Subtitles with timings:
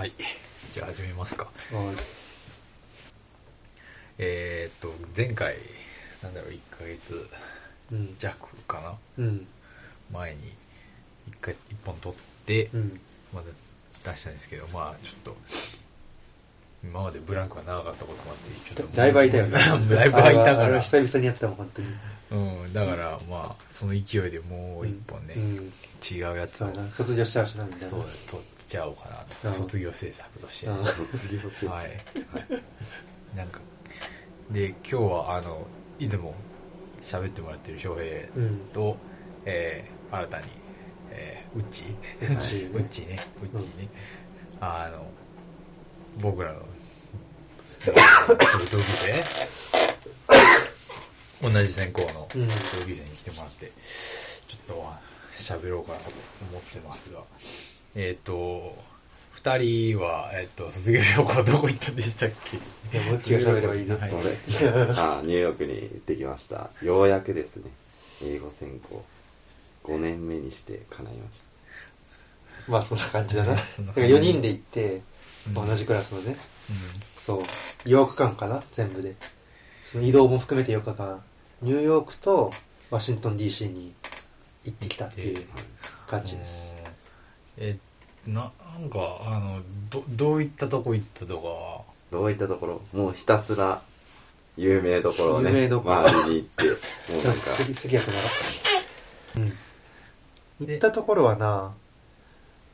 [0.00, 0.12] はい。
[0.72, 1.44] じゃあ始めますか。
[1.44, 1.50] は
[1.92, 1.94] い
[4.16, 5.56] えー、っと、前回、
[6.22, 7.28] なんだろう、1ヶ月
[7.92, 8.16] うん。
[8.18, 8.34] 弱
[8.66, 8.94] かな？
[9.18, 9.46] うん。
[10.10, 10.38] 前に
[11.32, 12.14] 1回、一本撮っ
[12.46, 13.00] て、うん。
[13.34, 13.48] まだ
[14.10, 15.36] 出したんですけど、まあちょっと、
[16.82, 18.96] 今までブランクが長かったこともあって、ちょっと。
[18.96, 19.58] だいぶ空いたよね。
[19.94, 20.80] だいぶ空いたから。
[20.80, 21.88] 久々にやったもん、本当に。
[22.30, 25.72] うん、だから、まあ、その勢いでもう一本ね、うん。
[26.10, 26.90] 違うやつを、そう。
[26.90, 27.88] 卒業しちゃうしな、みたいな。
[27.90, 28.40] そう、撮っ
[28.70, 29.48] ちゃおうかなと。
[29.48, 29.54] うん。
[29.54, 30.66] 卒業制作として。
[30.68, 30.86] うん。
[30.86, 31.96] 卒業制はい。
[33.36, 33.60] なんか、
[34.50, 35.66] で、今日は、あの、
[35.98, 36.34] いつも
[37.02, 38.06] 喋ってもらってる翔平
[38.36, 38.68] うん。
[38.72, 38.96] と、
[39.44, 40.44] えー、新たに、
[41.10, 41.84] えー、うっち
[42.20, 42.78] うっちーね。
[42.78, 43.88] うっちーね、うっちーね、
[44.60, 45.10] あの、
[46.20, 46.60] 僕らの、
[47.84, 47.98] 同級
[48.78, 49.24] 生。
[51.42, 52.46] 同じ専攻のうん。
[52.46, 52.54] 同
[52.86, 54.92] 級生に来てもらって、ちょっと
[55.38, 56.10] 喋ろうかなと
[56.50, 57.22] 思ってますが、
[57.94, 58.76] えっ、と、
[59.32, 62.56] 二人は、えっ、と、卒業旅行どこ行ったんでしたっけ？
[62.56, 64.10] いやもう一回喋ればいいねはい。
[64.14, 64.38] あれ
[64.96, 66.70] あニューヨークに行ってきました。
[66.82, 67.70] ようやくですね、
[68.22, 69.04] 英語専攻、
[69.84, 72.70] 5年目にして叶いました。
[72.70, 73.54] まあ、そんな感じだな。
[73.54, 74.12] なから感じ。
[74.12, 75.00] 4人で行って、
[75.48, 75.54] うん。
[75.54, 76.36] 同じクラスのね、
[76.70, 76.76] うん。
[77.20, 77.42] そう、
[77.88, 79.16] 8日間かな、全部で。
[79.84, 81.22] その移動も含めて8日間、
[81.62, 82.52] ニューヨークと
[82.90, 83.92] ワシントン DC に
[84.64, 85.44] 行ってきたっていう
[86.06, 86.74] 感じです。
[86.76, 86.80] うん
[87.60, 87.76] え、
[88.26, 92.80] な、なんか、あの、ど、どういったとこ行ったとかは、どういったところ？
[92.92, 93.82] もうひたすら
[94.56, 96.64] 有名どころをね、有名どころ周りに行って、
[97.14, 98.20] もうなんか、 次、次やくなら。
[99.36, 100.66] うん。
[100.68, 101.72] 行ったところはな、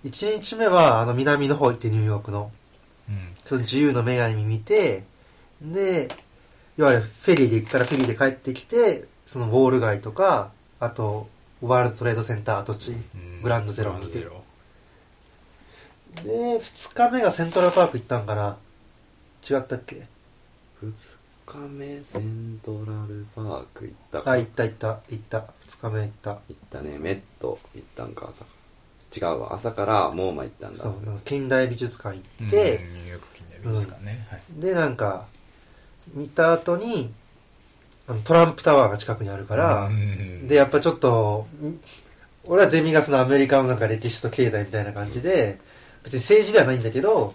[0.04, 2.50] 1日目はあの南の方行ってニューヨークの、
[3.08, 3.36] うん。
[3.44, 5.04] その自由の女神見て、
[5.62, 6.08] で、
[6.78, 11.28] いわゆるフェリーで行くからフェリーで帰ってきて、そのウォール街とか、あと、
[11.62, 14.12] ワールドトレードセンター跡地、うんグランドゼロを見て。
[14.12, 14.45] グランドゼロ
[16.24, 18.56] で、2日目がセントラルパーク行ったんかな
[19.48, 20.06] 違ったっけ
[20.82, 20.92] ？2
[21.46, 25.38] 日目セントラルパーク行ったかあ、行った行った、行った。
[25.38, 25.44] 2
[25.80, 26.30] 日目行った。
[26.30, 28.50] 行ったね、メット行ったんか、朝か
[29.20, 29.30] ら。
[29.30, 30.82] 違うわ、朝からモーマ行ったんだ。
[30.82, 34.26] そう、近代美術館行うんって、ニューヨーク近代美術館ね。
[34.30, 34.42] はい。
[34.60, 35.26] で、なんか、
[36.14, 37.12] 見た後に、
[38.08, 41.80] あのトランプタワーが近くにあるから、うんで、やっぱちょっと、ん
[42.44, 45.58] 俺はゼミがそのアメリカのなんか歴史と経済みたいな感じで、
[46.06, 47.34] 別に政治ではないんだけど、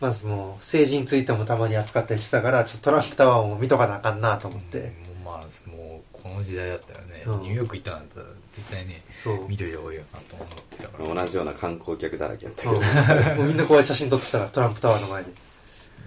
[0.00, 4.78] まあその、政治についてもたまに扱ったりしてたから、ちょっとトランプタワーも見とかなあかんなと思って。
[4.78, 8.14] うんもうまあ、もう、この時代だったらね、うんニューヨーク行ったなんて
[8.54, 9.46] 絶対ね、そう。
[9.46, 11.14] 見といた方がいいよなと思ってたから。
[11.14, 13.36] 同じような観光客だらけやったそうけど。
[13.36, 15.30] もうみんなこういう写真撮ってたから、トランプタワーの前で。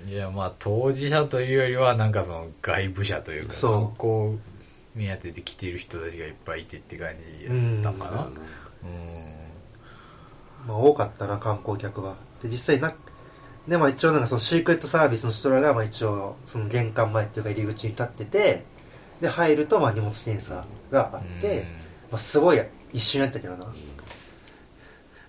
[0.09, 4.39] いや、まあ、当事者というよりは、なんかその、外部者というか、そう観光
[4.95, 8.21] 目当てで来てる人たちがいっぱいいてって感じだったかな。
[8.83, 9.41] うん。
[10.67, 12.15] まあ多かったな、観光客が。
[12.41, 12.93] で、実際な、
[13.67, 18.63] で、まあ一応なんかそのシークレットサービスの人らが、まあ一応、その玄関前っていうか入り口に立ってて、
[19.21, 21.65] で、入ると、まあ荷物検査があって、
[22.11, 22.61] まあすごい
[22.93, 23.65] 一瞬やったけどな。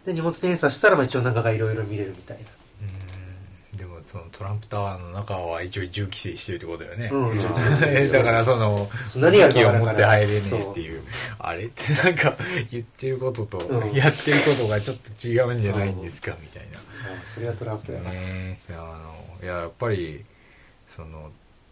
[0.07, 2.45] で、荷物検査したら、まあ一応中がいろいろ見れるみたいな。
[4.07, 7.11] そのトランプタワーの中は一応銃規制してるってことだよね。
[7.13, 7.39] うん
[8.13, 11.03] だからその、何が武器を持って入れねえっていう。
[11.39, 11.65] あれ？
[11.67, 12.37] ってなんか、
[12.71, 16.79] 言ってることとうん、やってることがちょっと違うんじゃないんですか、みたいな。
[16.79, 18.11] まあそれはトランプやな。
[18.11, 20.25] ねえ、あの、いや、やっぱり、
[20.97, 21.31] その、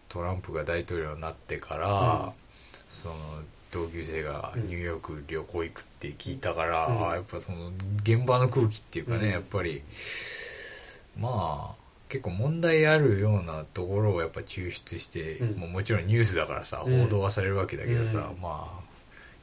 [0.09, 2.33] トランプが大統領になってから、うん
[2.91, 3.15] その、
[3.71, 7.71] 同級生がニューヨーク旅行行くって聞いたから、うんあやっぱその、
[8.03, 9.83] 現場の空気っていうかね、うんやっぱり、
[11.19, 11.80] まあ、
[12.11, 18.81] 結構問題あるようなところをやっぱ抽出して、うんもうもちろんニュースだからさ、うん報道はされるわけだけどさ、うんまあ、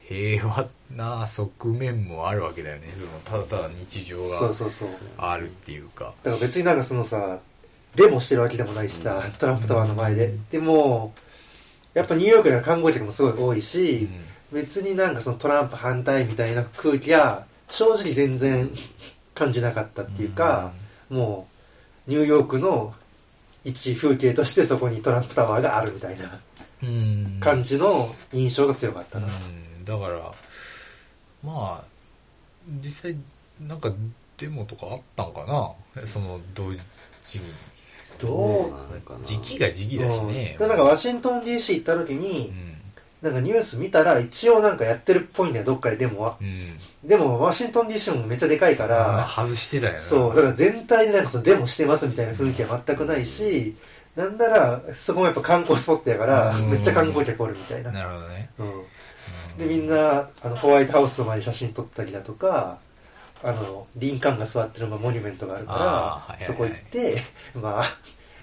[0.01, 2.89] 平和な側面もあるわけだよね。
[2.93, 4.51] そのただただ日常が。
[5.17, 6.13] あるっていうか。
[6.23, 7.39] だから別になんかそのさ、
[7.95, 10.33] デモしてるわけでもないしさ、うんトランプタワーの前で。
[10.51, 11.13] でも、
[11.93, 14.09] やっぱニューヨークには観光客もすごい多いし、
[14.51, 18.69] 別になんかそのトランプ反対みたいな空気は正直全然
[19.33, 20.73] 感じなかったっていうか、
[21.09, 21.56] もう
[22.07, 22.93] ニューヨークの
[23.63, 26.39] 一風景としてそこにトランプタワーがあるみたいな
[26.83, 29.27] うん感じの印象が強かったな。
[29.27, 30.31] うん、だから、
[31.43, 31.83] まあ、
[32.83, 33.17] 実際、
[33.59, 33.91] なんか
[34.37, 35.45] デモとかあったんか
[35.95, 36.05] な？
[36.05, 37.45] その同時に。
[38.19, 38.73] どう
[39.23, 40.57] 時期が時期だしね。
[40.59, 42.77] うんでなんかワシントン DC 行った時に、うん。
[43.21, 46.37] なんかニュース見たら一応なんかやってるっぽいんだよ、どっかでデモは。
[46.39, 46.77] うん。
[47.03, 49.99] でもワシントン DC もめっちゃでかいかあら、外してたよね。
[49.99, 53.75] そう、だから全体でなんかそのデモしてますみたいな雰囲気は全くないし、
[54.15, 57.91] なんなら、そこもやっぱ観光スポットやから、うんめっちゃ観光客おるみたいな。
[57.91, 58.49] なるほどね。
[58.59, 58.83] うんうん
[59.57, 62.77] で、みん、な、あの、ホワイトハウスの前に写真撮ったりだとか、
[63.43, 67.21] あの、リンカーンが座ってるモニュメントがあるから、あーはいはいはいそこ行って、
[67.59, 67.97] まあ、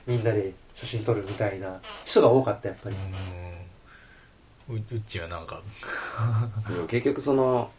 [0.07, 2.97] みんなで写真撮るみたいな人が多かった、やっぱり。
[2.97, 3.64] うん。
[4.69, 5.63] ううっちはなんか、
[6.69, 7.71] でも結局その、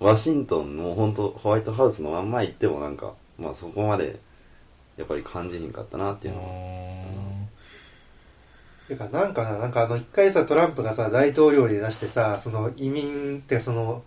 [0.00, 4.18] ワシントンの本当ホワイトハウスのまんま行ってもなんか、まあそこまで、
[4.96, 7.52] やっぱり感じひんかったなっていうのは。
[8.88, 14.02] てか、なんかな、なんかあの、一回さ、トランプがさ、大統領で出してさ、その移民ってその、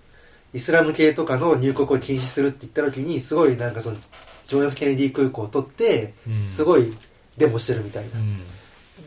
[0.53, 3.97] イスラム系とかの入国を禁止するって言った時に、すごいなんかその、
[4.47, 6.91] ジョン・ F・ ケネディ空港を取ってうん、すごい
[7.37, 8.19] デモしてるみたいな。
[8.19, 8.43] うん。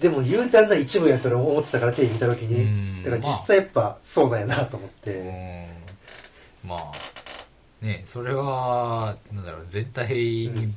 [0.01, 2.65] でも、言うてあんな一部やったら思ってたから、テレビ見た時うに。
[3.01, 3.03] ん。
[3.03, 5.13] だから実際やっぱ、そうなんやなと思って。
[6.65, 6.71] うん。
[6.71, 6.93] まあ、
[7.85, 10.75] ね、それは、なんだろう、全体に、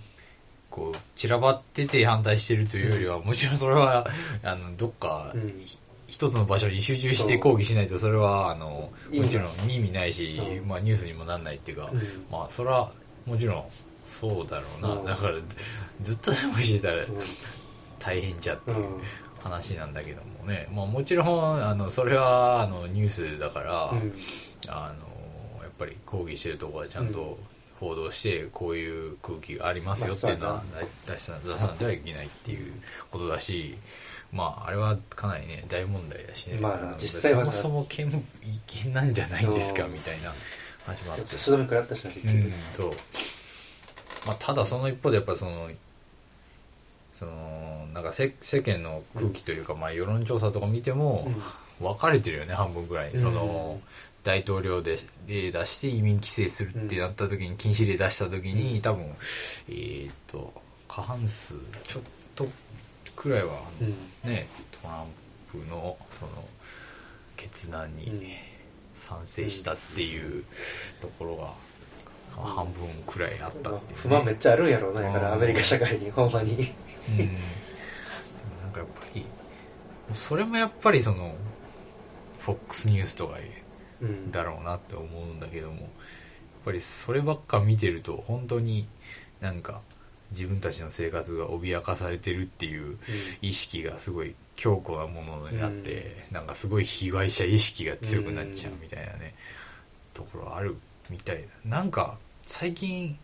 [0.69, 4.07] こう、散らばってて反対してるというよりは、もちろんそれは、
[4.43, 5.65] あの、どっか、うん。
[6.07, 10.67] 一つの場所に集中して抗議しないと、それは、あの、もちろん意味ないしう、ん。
[10.67, 12.91] まあニュースにもなんないっていうかうん、まあ、それは、
[13.25, 13.65] もちろん、
[14.07, 14.81] そうだろうう。
[14.81, 15.05] なん。
[15.05, 15.35] だから、
[16.03, 17.07] ずっとでもしてたらうん
[18.03, 19.01] 大変じゃっていううん
[19.43, 20.67] 話なんだけどもね。
[20.71, 24.13] まあもちろん、あの、それは、あの、ニュースだから、うん
[24.67, 27.39] あの、やっぱり抗議してるところはちゃんと
[27.79, 30.63] 報道して、こういう空気がありますよっていうのはま
[31.11, 32.73] 出し出さなきゃいけないっていう
[33.09, 33.75] ことだし、
[34.31, 36.57] まあ、あれはかなりね、大問題だしね。
[36.59, 40.31] まあの実際はそもそも県、違憲なんじゃないんですか、うんみたいな
[40.85, 41.27] 話もあって。
[41.27, 42.35] 差し止め食らったしな、結局。
[42.35, 42.93] うん、そう。
[44.27, 45.71] まあ、ただその一方でやっぱその、
[47.21, 51.31] その、なんか世世間の空気というか、まあ世論調査とか見ても、
[51.79, 53.11] 分かれてるよね、半分ぐらい。
[53.17, 53.79] その、
[54.23, 58.81] 大統領で例出して移民規制するってなった時に、禁止令出した時に、うん。
[58.81, 59.15] 多分、
[59.69, 60.51] えーっと、
[60.87, 61.53] 過半数、
[61.87, 62.03] ちょっ
[62.33, 62.47] と
[63.15, 64.29] くらいは、うん。
[64.29, 64.47] ね、
[64.81, 65.07] トラン
[65.51, 66.31] プの、その、
[67.37, 67.97] 決断うん。
[67.97, 68.35] に
[68.95, 70.43] 賛成したっていう
[71.01, 71.53] ところが、
[72.35, 73.79] 半分くらいあったっね。
[73.95, 76.73] 不満めっちゃあるんやろうな、だかうんらアメリカ社会に、ほんまに。
[77.09, 77.17] うん。
[78.61, 79.25] なんかやっぱり、
[80.13, 81.35] それもやっぱりその、
[82.39, 83.37] FOX ニュースとか
[84.01, 85.89] うんだろうなって思うんだけども、やっ
[86.65, 88.87] ぱりそればっか見てると、本当に
[89.41, 89.81] なんか
[90.31, 92.97] 自分たちの生活が脅かされてるっていう
[93.41, 99.35] 意識がすごい強固なものになって、なんかすごい被害者意識が強くなっちゃうみたいなね、
[100.13, 100.77] ところある
[101.09, 101.77] みたいな。
[101.77, 102.17] なんか
[102.47, 103.17] 最近、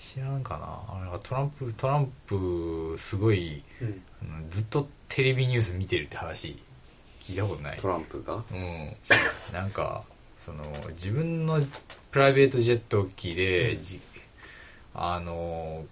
[0.00, 1.14] 知らんかな。
[1.14, 3.88] あトランプ、トランプ、すごい、うん。
[3.88, 4.02] うん
[4.50, 6.56] ずっとテレビニュース見てるって話、
[7.20, 7.78] 聞いたことない。
[7.80, 8.42] トランプが？
[8.50, 8.96] うん。
[9.52, 10.04] なんか、
[10.44, 10.64] その、
[10.94, 11.60] 自分の
[12.10, 13.82] プライベートジェット機で、うん。
[13.82, 14.00] じ
[14.94, 15.84] あの、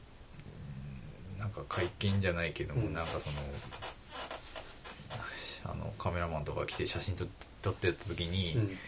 [1.39, 2.95] なんか会見じゃないけども、うん。
[2.95, 3.37] なんかその、
[5.73, 7.27] あの、カメラマンとか来て写真撮
[7.63, 8.79] 撮ってた時に、うん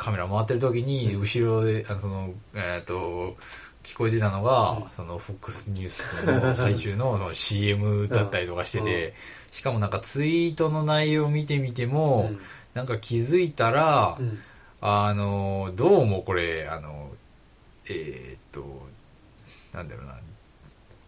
[0.00, 1.20] カメラ回ってる時に、うん。
[1.20, 3.36] 後ろで、あの、その、えっ、と、
[3.82, 4.84] 聞こえてたのが、うん。
[4.96, 9.12] その、FOX ニュースの最中のその CM だったりとかしてて、うん。
[9.52, 12.40] しかもなんかツイートの内容を見てみても、うん。
[12.72, 14.38] なんか気づいたら、うん。
[14.80, 17.10] あの、どうもこれ、あの、
[17.86, 18.88] えーっと、
[19.74, 20.14] なんだろうな、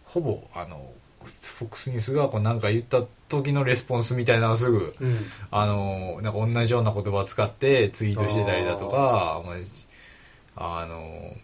[0.04, 0.92] ほぼ、あの、
[1.26, 5.16] FOX ニュースがこうなんか言った時のレスポンスみたいなのをすぐ、うん。
[5.50, 9.54] あの、なんか同じような言葉を使ってツイートしてたりだとか、ま
[10.56, 11.34] あ、あの、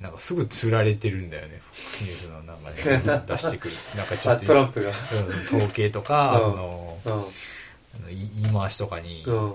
[0.00, 3.74] なんかすぐ釣られてるんだよね、FOX ニュースの中で出してくる。
[3.96, 4.90] なんかちょあっと、トランプが。
[4.90, 6.42] うん統計とか、うん。
[6.42, 6.98] その、
[8.08, 9.54] 言い回しとかに、うん。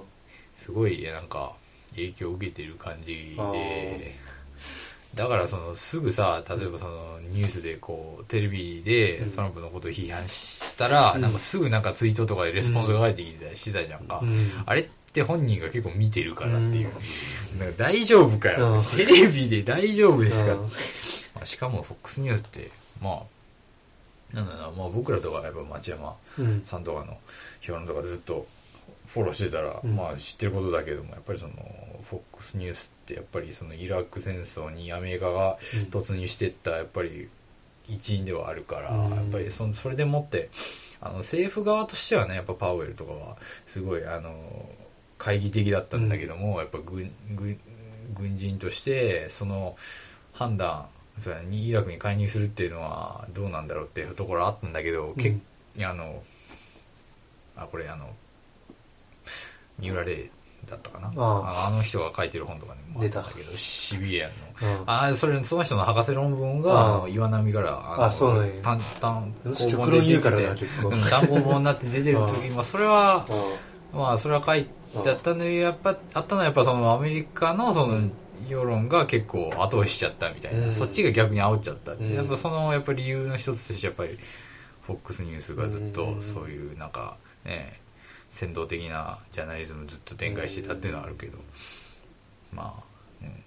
[0.57, 1.53] すごいなんか
[1.91, 4.15] 影響を受けてる感じあで、
[5.15, 9.31] だからそのすぐさ、例えばそのニュースでこう、テレビでうん。
[9.31, 11.21] トランプのことを批判したら、うん。
[11.21, 14.21] なんかすぐなんかツイートとかでレスポンスが返ってきてたりしてたじゃんか。
[14.23, 14.63] うん。
[14.65, 16.91] あれって本人が結構見てるからっていう。
[17.53, 17.59] うん。
[17.59, 18.85] なんか大丈夫かよ、うん。
[18.97, 20.61] テレビで大丈夫ですか、うん。
[20.61, 20.67] ま
[21.41, 23.23] あしかも FOX ニュースって、ま
[24.33, 26.61] あ、なんだろうな、まあ僕らとかやっぱ町山うん。
[26.63, 27.17] さんとかの
[27.59, 28.47] 評論とかずっと
[29.08, 29.96] フォローしてたら、うん。
[29.96, 31.53] まあ知ってることだけども、やっぱりその、
[32.03, 36.01] FOX ニュースってやっぱりそのイラク戦争にアメリカがうん。
[36.01, 37.29] 突入していった、やっぱり
[37.88, 39.12] 一員ではあるから、うん。
[39.12, 40.50] やっぱりそそれでもって、
[41.01, 44.36] あの政府側としてはね、やっぱパウエルとかは、すごい、あの、
[45.17, 47.60] 懐疑的だったんだけども、やっぱ軍軍
[48.13, 49.75] 軍人として、その
[50.34, 50.88] 判断、
[51.22, 55.39] そうだねイラクに介入するっていうのはどうなんだろうっていうところあったんだけど、結
[55.77, 56.24] いやあの、
[57.55, 58.15] あ、これあの、
[59.81, 60.29] 三浦玲
[60.69, 61.11] だったかな。
[61.17, 61.71] ああ。
[61.71, 64.77] の人が書いてる本とかにもあったんだけど、シビリアンの。
[64.79, 64.83] うん。
[64.85, 68.61] あ、それ、その人の博士論文が、岩波から、のあそうなんや。
[68.61, 70.65] 単、単、私行極論言うからて
[71.09, 73.25] 単行本になって出てる 時に、まあ、それは、
[73.93, 74.71] うまあ、それは書いて
[75.09, 78.09] あったのに、やっぱ、あったのはやっぱそのアメリカのその
[78.47, 80.73] 世論が結構後押ししちゃったみたいな、うん。
[80.73, 84.19] そっちが逆に煽っちゃったやっぱそのやっぱ理由の一つとしてやっぱり
[84.88, 86.21] FOX ニュースがずっとうん。
[86.21, 87.79] そういうなんかね
[88.33, 91.38] 先導的なジャーナリズムずっと展開してたっていうのはあるけど、
[92.53, 92.83] まあ、
[93.21, 93.43] うん、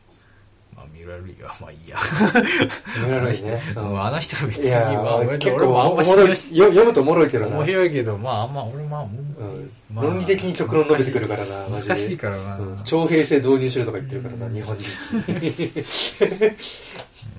[0.76, 1.99] まあ、三浦瑠麗はまあいいや。
[1.99, 7.57] 三浦瑠麗ね あの人別に、まあ、結俺もあんま構おもろい、よ信用し読むとおもろいけどな。
[7.57, 11.95] 面白いけど、まああんま俺まあ、うんまあ論理的に極論述べてくるからな、マジで。
[11.95, 12.59] 難しいからな。
[12.59, 14.85] うん徴兵制導入しろとか言ってるからな、うん日本に。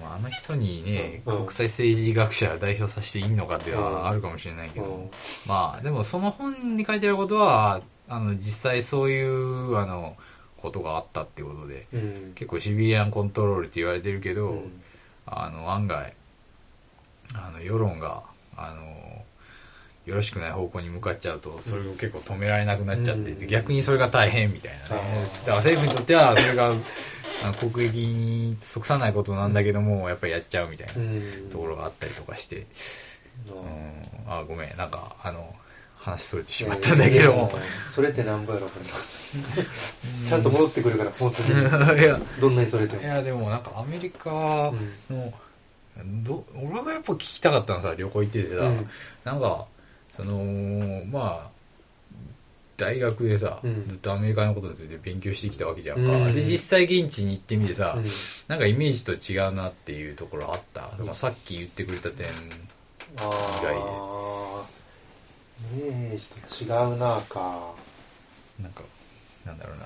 [0.06, 1.38] まあ、あの人にね、うん。
[1.46, 5.10] 国際政治学者代表させていいのかっていうのはあるかもしれないけど、うん。
[5.46, 10.16] まあ、でもその本に書いてあることは、あの、実際そういう、あの、
[10.58, 12.34] ことがあったってことで、うん。
[12.36, 14.84] 結構シビリアンコントロールって言われてるけど、うん。
[15.26, 16.14] あの、案外、
[17.34, 18.24] あの、世論が、
[18.56, 19.26] あの、
[20.06, 25.26] よろしくない方向に向かっちゃうと、それを結構止められなくなっちゃって逆にそれが大変みたいなね。
[25.40, 26.72] だから政府にとっては、それが、
[27.60, 31.50] 国益に即さないことなんだけども、やっぱりやっちゃうみたいなうん。
[31.51, 32.65] ところがあったりとかして、
[33.48, 35.54] うん、あ、ごめん、なんか、あの、
[35.98, 37.51] 話それてしまったんだけども。
[37.84, 38.86] それってなんぼやろ、これ。
[40.27, 41.62] ちゃんと戻ってくるから、本筋に。
[42.00, 43.01] いや、どんなにそれても。
[43.01, 44.72] いや、でもなんかアメリカ
[45.10, 45.34] の、
[46.24, 48.89] ど俺がやっぱ聞きたかったのさ、旅行行っててさ、うん。
[49.24, 49.65] なんか、
[50.15, 51.55] その、まあ、
[52.77, 56.17] 大学でさ、うんずっとアメリカのことについて勉強してきたわけじゃんか。
[56.17, 58.05] うんで、実際現地に行ってみてさ、うん
[58.48, 60.91] なんかイメージと違うなっていうところあった？
[60.98, 62.27] でもさっき言ってくれた点、
[63.17, 67.74] あー、イメージと違うなか。
[68.62, 68.84] なんか、
[69.46, 69.86] なんだろうな、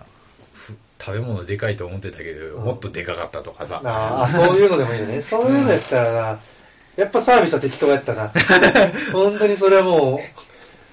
[0.53, 3.81] ふ食べ物でかいと思ってたけど、うんもっとでかかったとかさ。
[3.83, 5.21] あーそういうのでもいいよね。
[5.21, 6.39] そういうのやったらな、
[6.97, 8.31] やっぱサービスは適当やったな。
[9.13, 10.19] 本当にそれはもう、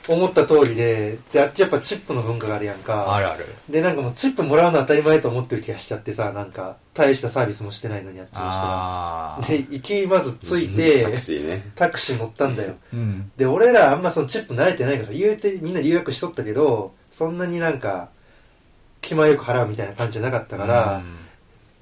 [0.08, 3.14] 思った通りで、で、あっちやっぱチップの文化があるやんか。
[3.14, 3.46] あるある。
[3.68, 9.36] で、なんかもうチップもらうの当たり前と思ってる気がしちゃってさ、なんか、大したサービスもしてないのにあっちの人は。
[9.36, 9.48] あー。
[9.48, 11.72] で、行きまず着いて、タクシーね。
[11.74, 12.74] タクシー乗ったんだよ。
[12.92, 13.30] うん。
[13.36, 18.10] で、俺らあんまそのチップ慣れてないからさ、言うてみんな留学しとったけど、そんなになんか、
[19.00, 21.26] 気前よく払うみたいな感じじゃなかったから、うん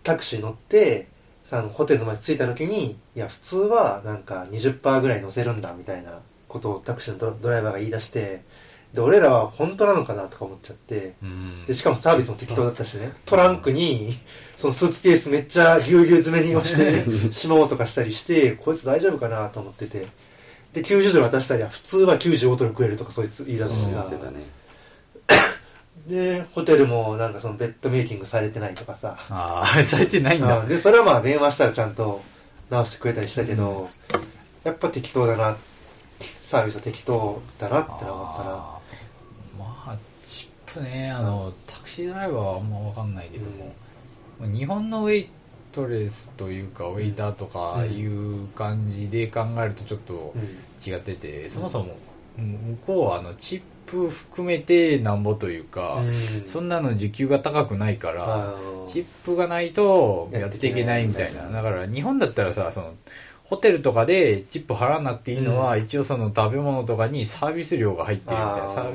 [0.05, 1.09] タクシー乗って、
[1.45, 6.21] さ、ホテルの前着いた時に、いや、普通はなんか20%ぐらい乗せるんだみたいな
[6.55, 8.43] ことをタクシーのドドライバーが言い出して、
[8.95, 11.67] で、俺らは本当なのかなとか思っちゃって、うん。
[11.67, 14.17] で、しかもサービスも適当だったしね、トランクに、
[14.57, 20.07] そのスーツケースめっちゃぎゅうぎゅう詰めに押して、 しまおうとかしたりして、こいつ大丈夫かなと思ってて、
[20.75, 24.47] で、90ドル渡したりは、普通は95ドル食えるとかそいつ言い出してさ言って、たね。
[26.07, 30.61] で、ホテルもなんかそのベッドメイキングされてないとかさ、ああ、されてないんだ。
[30.61, 30.69] うん。
[30.69, 32.23] で、それはまあ電話したらちゃんと
[32.71, 33.91] 直してくれたりしたけど、
[34.63, 35.57] やっぱ適当だな、
[36.45, 38.11] サービスは適当だなって思ったな。
[38.13, 43.75] あーまあ、チップね、あの、タクシードライバーはあんまわかんないけども、
[44.53, 45.29] 日本のウェイ
[45.73, 50.43] トレスというか、ウェイターとかいう感じで考えるとちょっとうん
[50.87, 51.97] 違ってて、そもそも、
[52.37, 58.55] 向こうはあの、チップ含めてなんぼというか、うんそんなの時給が高くないから、
[58.87, 61.49] チップがないとやっていけないみたいな。
[61.49, 62.95] だから日本だったらさ、その、
[63.45, 68.63] ホテルとかでチップ払わなくていいのは、うん一応その食べ物とかにサービス料が入ってるみたいな。
[68.63, 68.87] あ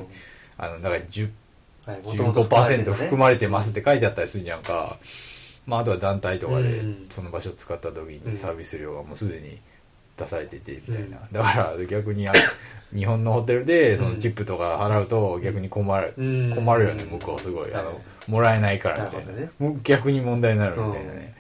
[0.58, 1.29] あの、だから10
[1.86, 4.98] はい元々15%含まれてますっねて書いてあったりするじゃんか。
[5.65, 9.60] まあ、あとは団体とかでうんその場所を使った時うんにサービス料がもうすでに
[10.18, 11.18] 出されててみたいな。
[11.18, 12.34] うんだから逆にあ
[12.94, 17.74] 日本のホテルでそのチップとか払うと逆に困る、うん困るよね、向こうすごい。
[17.74, 19.74] あはいの、もらえないからみたいな。
[19.84, 21.36] 逆に問題になるみたいなね。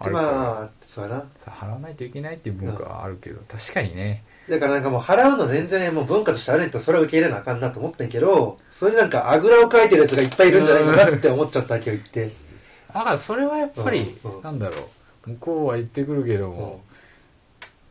[0.00, 1.24] あでるからまあ、そうやな。
[1.38, 4.24] さ払わないといけないっていう文化はあるけど、確かにね。
[4.48, 12.30] だからなんかもう払うの全然もう文化としてあるんやったらそれは受け入れなあかんなと思ってんけど、それでなんかあぐらをかいてるやつがいっぱいいるんじゃないかなって思っちゃった今日言って。
[12.94, 14.88] だからそれはやっぱりうんうん、なんだろ
[15.26, 16.56] う、向こうは言ってくるけどうん。
[16.56, 16.80] も、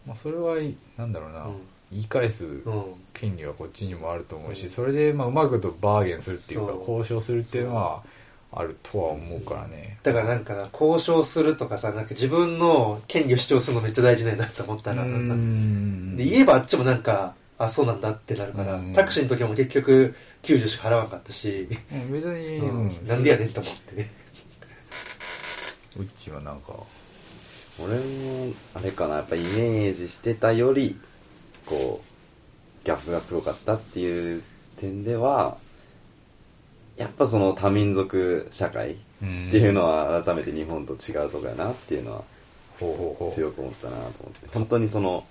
[0.08, 0.56] まあそれは、
[0.98, 1.44] なんだろうな。
[1.46, 1.54] うん、
[1.92, 2.84] 言い返すうん。
[3.14, 4.70] 権利はこっちにもあると思うし、うん。
[4.70, 8.04] それでまあうまいことバーゲンするっていうか、交渉するっていうのは
[8.52, 10.00] あるとは思うからね。
[10.04, 15.04] だからなんかな、交渉するとかさ、なんか自分の権利を主張するのめっちゃ大事だよなって思ったな。
[15.04, 24.08] うーんで、言えばあっちもなんか、あ、そうなんだってなるからうん、タクシーの時も結局90しか払わなかったし、うん別に、うんうんなんでやねんと思って。
[25.98, 26.74] うちはなんか、
[27.80, 31.00] 俺も、あれかな、やっぱイメージしてたより、
[31.66, 34.44] こう、ギャップがすごかったっていう
[34.80, 35.58] 点では、
[36.98, 42.24] やっぱその多民族社会っていうのは改めて日本と違うとこやなっていうのは
[42.80, 43.32] ほうほうほう。
[43.32, 44.48] 強く思ったなと思って。
[44.54, 45.26] 本当にその、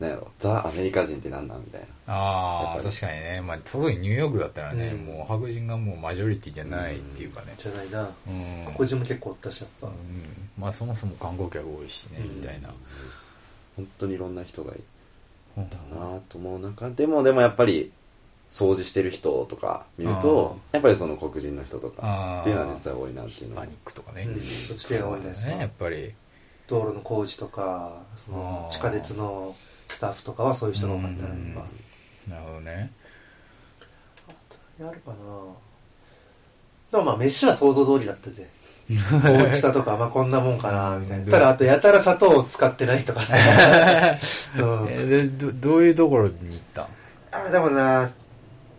[0.00, 1.86] なんやろ、ザ・アメリカ人ってなんなんみたいな。
[2.12, 3.40] ああ、確かにね。
[3.40, 7.54] まあ、特にニューヨークだったらね、うんもう白人がもうマジョリティじゃないっていうかね。
[7.56, 8.10] じゃないな。
[8.26, 8.74] うん。
[8.74, 9.86] 黒人も結構おったし、やっぱ。
[9.86, 9.94] うん
[10.58, 12.70] まあ、そもそも観光客多いしね、うんみたいな。
[13.76, 14.80] 本当にいろんな人がい
[15.56, 17.92] うんたなと思う中でも、でもやっぱり、
[18.52, 24.22] 掃除してる人とか見ると、やっぱりその黒人の人とかっていうのは実際多いなっていうのはヒスパニックとかね。
[24.24, 26.12] うんそっち系が多いですね、やっぱり。
[26.68, 29.56] 道路の工事とか、その地下鉄の
[29.88, 32.30] スタッフとかはそういう人が多かったな、やっうんぱ。
[32.30, 32.92] なるほどね。
[34.80, 35.16] やるかな
[36.90, 38.48] でもまあ飯は想像通りだったぜ。
[38.90, 41.32] 大きさとか、 まあこんなもんかな、みたいうんな。
[41.32, 43.36] ただあとやたら砂糖を使ってないとかさ。
[44.56, 46.82] うんどどういうところに行った？
[46.82, 46.86] ん
[47.46, 48.10] あでもな、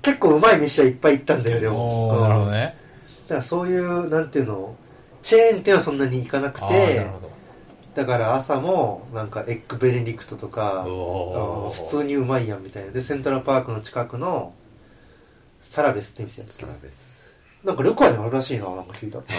[0.03, 2.19] 結構うまい飯はいっぱい行ったんだよ、でも。
[2.19, 2.75] なるほどね。
[3.27, 4.75] だからそういう、なんていうの、
[5.23, 7.31] チェーン店はそんなに行かなくてるほ、ど。
[7.95, 12.91] だから朝も、なんかエッグベネディクトとか、普通にうまいやんみたいな。
[12.91, 14.53] で、セントラルパークの近くの、
[15.61, 17.12] サラベスって店やったサラベス。
[17.63, 19.19] なんかルクアにもあるらしいな、なんか聞いた。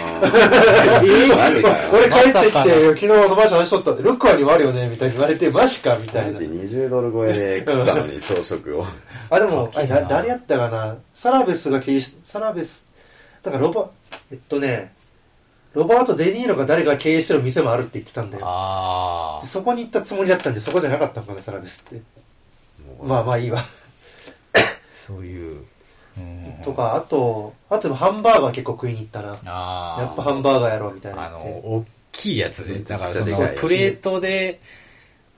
[1.93, 6.45] 俺帰ってきて、昨日友達と話しとったんで、ルクアにもあるよね、みたいに言われて、 マジかみたいなマジ。
[6.45, 8.87] 20ドル超えで食ったのに、朝食を。
[9.29, 10.95] あ、でも、 あれ誰やったかな？
[11.13, 12.87] サラベスが経営し、サラベス、
[13.43, 13.89] だからロバ、
[14.31, 14.91] えっとね、
[15.75, 18.43] ロバート・デ・ニーロが誰が経営してる店もあるって言ってたんだよ。
[18.47, 22.01] あでそこに行ったつもりだったんで、そこじゃなかったのかな、サラベスって。
[23.03, 23.59] まあまあいいわ。
[23.59, 23.65] あ、
[25.05, 25.63] そういう。
[26.17, 26.73] うんと。
[26.73, 29.37] か、あと、あとハンバーガー結構食いに行ったな。
[29.45, 30.01] ああ。
[30.01, 31.39] やっぱハンバーガーやろうみたいなあの。
[31.39, 34.59] 大きいやつで、だからそのプレートで、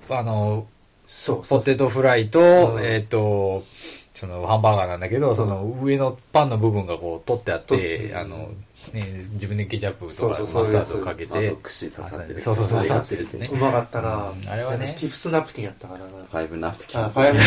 [0.10, 0.68] あの、
[1.08, 3.66] そうポテトフライと、うんえっ、と、
[4.14, 8.50] そのハンバーガーなんだけど、その上のパンの部分がこう取ってあっ取て、ってあの、
[8.94, 13.50] ね、自分でケチャップとかマスタードかけて串刺さってるそうそうそう、刺さってるってね。
[13.52, 16.06] うまかったな、うんあれはねピフスナプキンやったからな。
[16.06, 17.02] ファイブナプキン。
[17.02, 17.40] あ、ファイブ。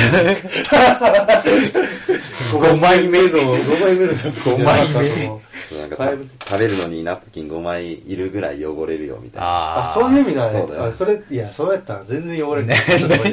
[2.59, 9.47] 5枚目の、5枚目の5枚目そうなんかファイブ食べるのにナプキン5枚いるぐらい汚れるよみたいな。
[9.47, 10.61] ああ、そういう意味だね。
[10.61, 13.33] そうだよあそれ、いや、そうやったら全然汚れねない。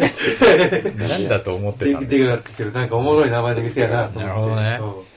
[0.96, 2.72] なんだと思ってたんでだでくなってきてる。
[2.72, 4.10] なんかおもろい名前の店やな。
[4.10, 5.08] なるほどねうん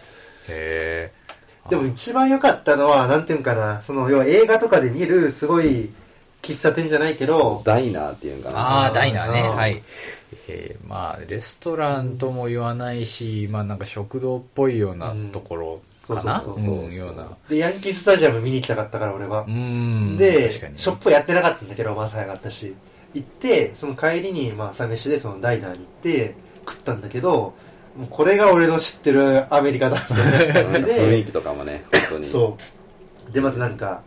[0.49, 1.13] へ
[1.71, 5.91] でも一番良かったのは、なんていうんかな、その、要は映画とかで見る、すごい、
[6.43, 8.59] 喫茶店じゃないけど、ダイナーっていうんかな。
[8.59, 9.41] ああ、ダイナーね。
[9.41, 9.83] うんはい。
[10.49, 16.39] えーまあ、レストランとも言わないし、まあなんか食堂っぽいようなところかな。
[16.39, 17.37] うんそうそうそううんような。
[17.49, 19.51] で、ヤンキースタジアム見に行きたかったから、俺はう。
[19.51, 20.17] ん。
[20.17, 20.51] で。
[20.51, 22.75] ショップやってなかったんだけど、まあ早かったし。
[23.15, 26.35] 行って、その帰りに、まあ朝飯でそのダイナーに行って、
[26.69, 27.55] 食ったんだけど、
[27.97, 32.27] もうこれが俺の知ってるアメリカだみたいな感じなんか雰囲気で、とかもね、本当に。
[32.27, 32.57] そ
[33.29, 33.33] う。
[33.33, 34.03] で、まずなんか、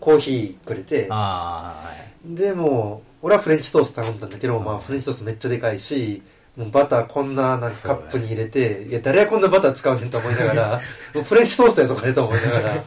[0.00, 2.36] コーヒーくれて、ああ、はい。
[2.36, 6.22] でもう、俺はフレンチトースト頼んだんだけど、まあフレンチトーストめっちゃでかいし、
[6.56, 10.82] もうバターこんななんかカップに入れて、いや、誰がこんなバター使うねんと思いながら、
[11.14, 12.82] もうフレンチトーストやぞ、これと思いながら。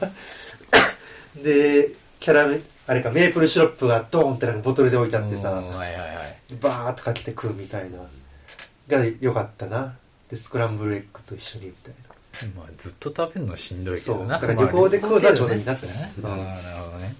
[1.43, 1.89] で、
[2.19, 6.55] キャラメ、あれか、メープルシロップがドーンってなんかボトルで置いてあってさ、うんはいはいはい。
[6.59, 7.97] バーっとかけて食うみたいな。
[8.89, 9.95] が良かったな。
[10.31, 12.11] で、スクランブルエッグと一緒にみたいな。
[12.55, 14.39] まあ、ずっと食べるのしんどいけどな。
[14.39, 15.93] そうだから旅行で食うのはちょうどいいなってね。
[15.93, 17.15] ねああ、なるほどね。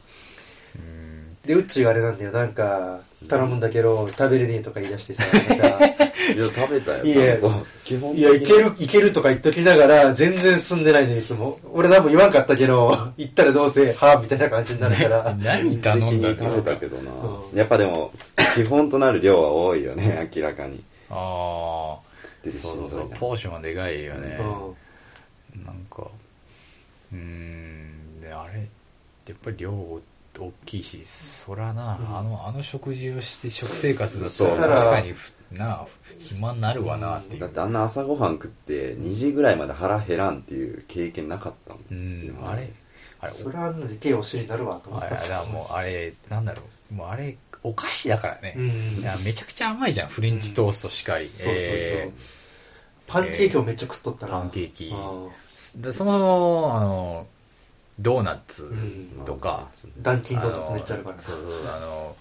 [0.77, 1.37] うん。
[1.45, 7.03] で、ウッチーがあれなんだよ、なんか、頼むんだけど、食べれねえとか言い出してさ、なんか、いや、食べたよ。
[7.03, 7.37] いや
[7.83, 11.59] 基本いや、いける、いけるとか言っときながら、全然進んでないね、いつも。
[11.73, 15.35] 俺多分言わんかったけど、 行ったらどうせ、はぁ、みたいな感じになるから。
[15.37, 17.53] 何頼んだんですたけどなう。
[17.53, 18.11] んやっぱでも、
[18.55, 20.83] 基本となる量は多いよね、明らかに。
[21.09, 22.10] ああ、
[22.43, 23.09] でそうそうそう。
[23.09, 24.37] ポーションはでかいよね。
[25.55, 25.65] うん。
[25.65, 26.09] なんか、
[27.11, 28.67] うーん、で、あれ、
[29.27, 30.01] やっぱり量大
[30.65, 32.17] きいし、そらな、うん。
[32.17, 34.59] あの、あの食事をして食生活だったそう。
[34.59, 35.85] ら確かにふ、な、
[36.17, 37.41] 暇になるわなっていう。
[37.41, 41.83] だってあんな朝ごはん食って2時ぐらいまで腹減らんっていう経験なかったもん。
[41.91, 42.69] うん、あれ、
[43.19, 45.21] あれ、それはあんなでけえお尻になるわ、と思った。
[45.21, 48.55] あれ、もう、あれ、なんだろう、もうあれ、お菓子だからね。
[48.57, 49.01] うん。
[49.01, 51.27] いやめちゃくちゃ甘いじゃん、フレンチトーストしかり。
[51.27, 51.65] そうそうそう。
[51.65, 52.11] え。
[53.07, 54.33] パンケーキをめっちゃ食っとったな。
[54.33, 54.93] パンケーキ。
[55.93, 57.27] そのまま、あの、
[57.99, 58.73] ドーナツう
[59.21, 59.25] ん。
[59.25, 59.69] とか、
[59.99, 61.15] ダンキンドーナツめっちゃあるから。
[61.17, 62.15] のそうそう、あの、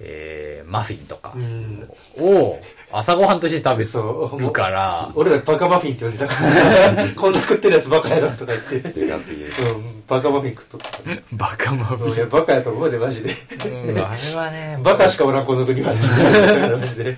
[0.00, 2.60] えー、マフィンとかうんを
[2.92, 9.00] 朝ごはんとして食べそうるから、俺らバカマフィンって言われたから、 こんな食ってるやつバカやろとか言って。
[9.00, 9.50] でかすぎる。
[9.74, 10.98] うん、バカマフィン食っとった。
[11.32, 12.30] バカマフうんいや、ィン。
[12.30, 13.34] バカやと思うで、マジで。
[13.66, 15.92] うん、あれはね、バカしかおらん、この国は。
[16.78, 17.16] マジで。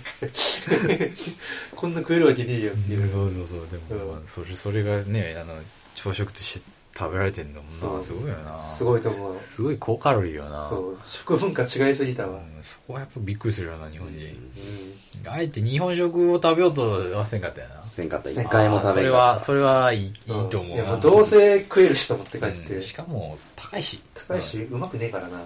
[1.74, 3.08] こんな食えるわけねえよっていう。
[3.08, 5.54] そうそうそう、でも、それそれがね、あの、
[5.94, 8.62] 朝食として食べられてんのそうもな、すごいよな。
[8.62, 9.34] すごいと思う。
[9.34, 10.66] すごい高カロリーよな。
[10.66, 12.38] そう、食文化違いすぎたわ。
[12.38, 14.18] うんそこはやっぱびっくりするよな、日本人。
[15.24, 15.30] うん。
[15.30, 17.82] あえて日本食を食べようとはせんかったよな。
[17.84, 18.30] せんかった。
[18.30, 20.12] 一回も食べそれは、それはいいいい
[20.48, 20.74] と思うな。
[20.74, 22.74] いやもうどうせ食えるしと思って帰って。
[22.76, 24.00] うんしかも、高いし。
[24.14, 25.38] 高いし、うまくねえからな。
[25.38, 25.44] うん。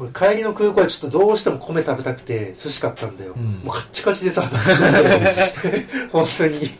[0.00, 3.34] 俺帰りの空港でちょっとどうしても米食べたくて寿司買ったんだよ。
[3.36, 4.42] うんもうカッチカチでさ、
[6.10, 6.70] 本当に。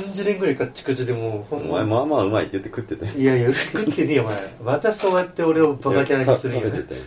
[0.00, 3.12] 信じれんぐらいカッチカチでもう、ほんお前まあまあうまいって言って食ってたよ。
[3.12, 4.54] いやいや、食ってねえよ、お前。
[4.62, 6.88] またそうやって俺をバカキャラにするんよ、ね食べて。
[6.88, 7.00] たよ。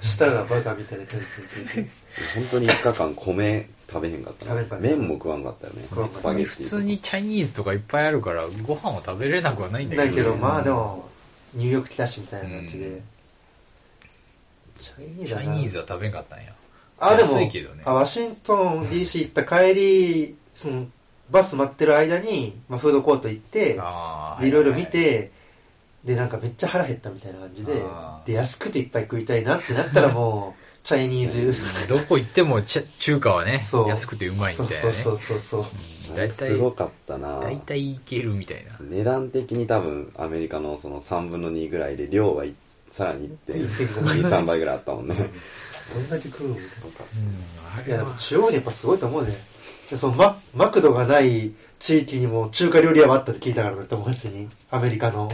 [0.00, 1.90] 舌がバカみたいな感じについて。
[2.34, 5.82] 本当に5日間米食べへんかったか麺も食わんかったよね。
[5.90, 10.06] 普通にチャイニーズとかいっぱいあるから、ご飯を食べれなくはないんだけど。
[10.06, 11.08] ないけど、まあでも、
[11.54, 12.86] ニューヨーク来たしみたいな感じで。
[12.86, 13.02] うん
[14.80, 16.52] チャイニーチズだなャイニーズは食べんかったんや。
[16.98, 20.86] あ、でも安いけどね、あワシントン DC 行った帰り、その、
[21.30, 25.30] バス待ってる間に、まあ、フードコート行って、あーでいろいろ見て、
[26.04, 31.52] で、なんかめっちゃ腹減ったみたいな感じであ、ーで、安くていっぱい食いたいなってなったらもう、 チャイニーズ。
[31.88, 34.80] どこ行ってもちゃ中華はね、そう安くてうまいみたいなね。
[34.80, 35.60] そうそうそうそう。
[35.62, 38.76] うん大体、すごかったな大体いけるみたいな。
[38.80, 42.54] 値段的に多分アメリカのその3分の2ぐらいで量はい
[42.92, 45.16] さらに1.2、1.5 3倍ぐらいあったもんね。
[45.92, 47.86] どんだけ食うのみたいとかうん、あな。
[47.86, 49.36] いや、でもは中央にやっぱすごいと思うね。
[49.90, 54.48] でそのママクドがない地域にも中華料理屋はあったって聞いたからね、友達に。
[54.70, 55.28] アメリカの。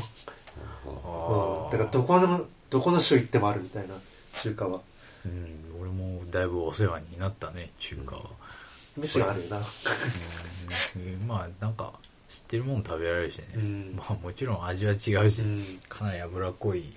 [0.84, 1.70] うん。
[1.70, 3.94] だからどこの、どこの州行ってもあるみたいな、
[4.34, 4.80] 中華は。
[5.24, 8.22] うん、俺もだいぶお世話になったね、中華は。
[8.96, 9.58] 飯があるよな。
[10.96, 11.92] うん、まあ、なんか、
[12.28, 13.46] 知ってるもの食べられるしね。
[13.54, 14.94] うんまあ、もちろん味は違
[15.26, 16.92] うし、うんかなり脂っこい、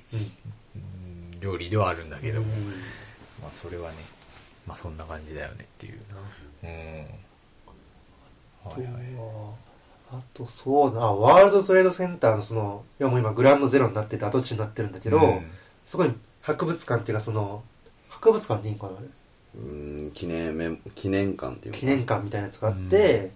[1.40, 2.70] 料理ではあるんだけども、うん
[3.42, 3.98] まあ、それはね、
[4.66, 6.00] まあ、そんな感じだよねっていう。
[6.64, 7.06] うん。
[8.70, 8.94] はいはい。
[10.12, 15.46] あと、そうだな、ワールドトレードセンターのその、いやもう今グラウンドゼロになってて跡地になってるんだけど、うん
[15.86, 17.64] そこに博物館っていうかその、
[18.10, 18.94] 博物館でいいんかな
[19.56, 23.32] うん記念記念館っていうか記念館みたいなやつがあって、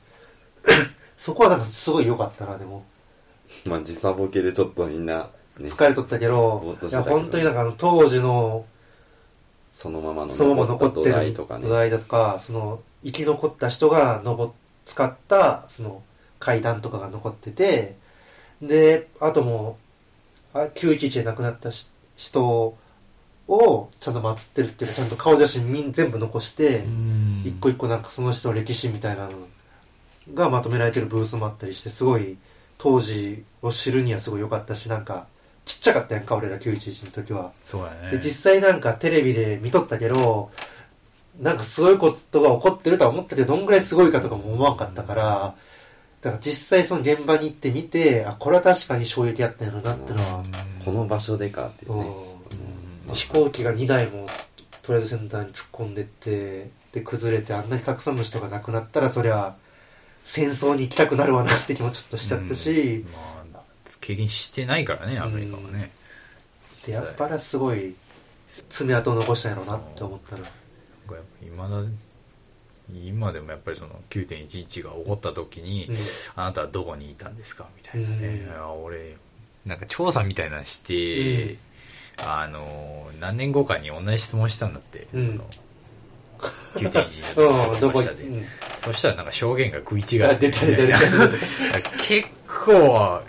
[1.18, 2.84] そこはなんかすごい良かったな、でも。
[3.65, 8.65] まあ時差ボケでちょっとみんな、ね、疲れとったけぼどーっ、といや、本当になんかあの当時の、
[9.74, 11.70] そのままの土台るとかね土。
[11.74, 14.52] 台だとか、その、生き残った人が登っ
[14.89, 16.04] 使った、その、
[16.39, 17.95] 階段とかが残ってて、
[18.62, 19.78] で、あとも
[20.54, 22.75] う、あ911で亡くなったし人
[23.47, 29.32] をちゃんと祀ってるっていうか、ちゃんと顔写真みん全部残して、うん一個一個なんかその人の歴史みたいなの
[30.34, 32.38] がまとめられてるブースもあったりして、すごい
[32.78, 35.28] 当時を知るにはすごい良かったし、なんか
[35.65, 37.52] ちっちゃかったやんか、俺ら911の時は。
[37.65, 38.12] そうだね。
[38.12, 40.52] で、実際なんかテレビで見とったけど、
[41.39, 45.56] なんかすごいことが起こってるとは思ったけど、どんぐらいすごいかとかも思わんかったから、
[46.21, 50.43] だから実際その現場に行ってみて、あ、これは確かに衝撃あったんやろなってのは、
[50.84, 52.02] この場所でかっていうね。
[52.02, 52.39] うん
[53.13, 54.28] 飛行機が2台も
[54.84, 59.56] トレードセンターに突っ込んでって、で、崩れてあんなにたくさんの人が亡くなったら、そりゃ、
[60.25, 63.63] 戦争に行きたくなるわなって気もちょっとしちゃったし、うんまあ、
[64.02, 65.91] 経験してないからね、アメリカはね。
[66.86, 67.95] で、やっぱりすごい
[68.69, 70.43] 爪痕を残したんやろうなって思ったら。
[71.41, 71.84] 今だ
[72.91, 75.95] 今でもやっぱりその9.11が起こった時に、うん。
[76.36, 77.67] あなたはどこにいたんですか？
[77.78, 78.48] みたいなね。
[78.50, 78.84] うん。
[78.84, 79.15] 俺、
[79.65, 81.58] なんか調査みたいなのして、
[82.17, 85.28] あの、何年後かに同じ質問したんだって、うん。
[85.28, 88.24] その、9.11の下で。
[88.26, 88.45] うん。
[88.80, 90.26] そしたらなんか証言が食い違う。
[90.26, 91.00] あ出た出た出た。
[92.08, 92.30] 結
[92.65, 93.22] 構、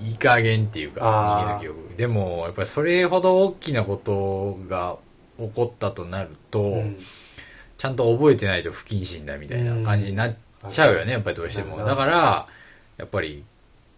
[0.00, 1.40] いい加減っていうか、あー。
[1.40, 1.96] 人間の記憶。
[1.96, 4.98] でも、やっぱりそれほど大きなことが
[5.38, 6.98] 起こったとなると、うん。
[7.76, 10.36] ちゃんと覚えてないと不謹慎だみたいな感じになっ
[10.68, 11.78] ちゃうよね、やっぱりどうしても。
[11.84, 12.48] だから、
[12.96, 13.44] やっぱり、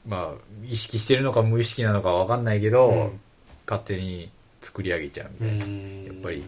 [0.07, 3.20] まあ、意識してるのか無意識なのかわかんないけど、うん。
[3.66, 5.64] 勝手に作り上げちゃうみたいな。
[5.64, 6.05] うん。
[6.05, 6.44] やっぱり、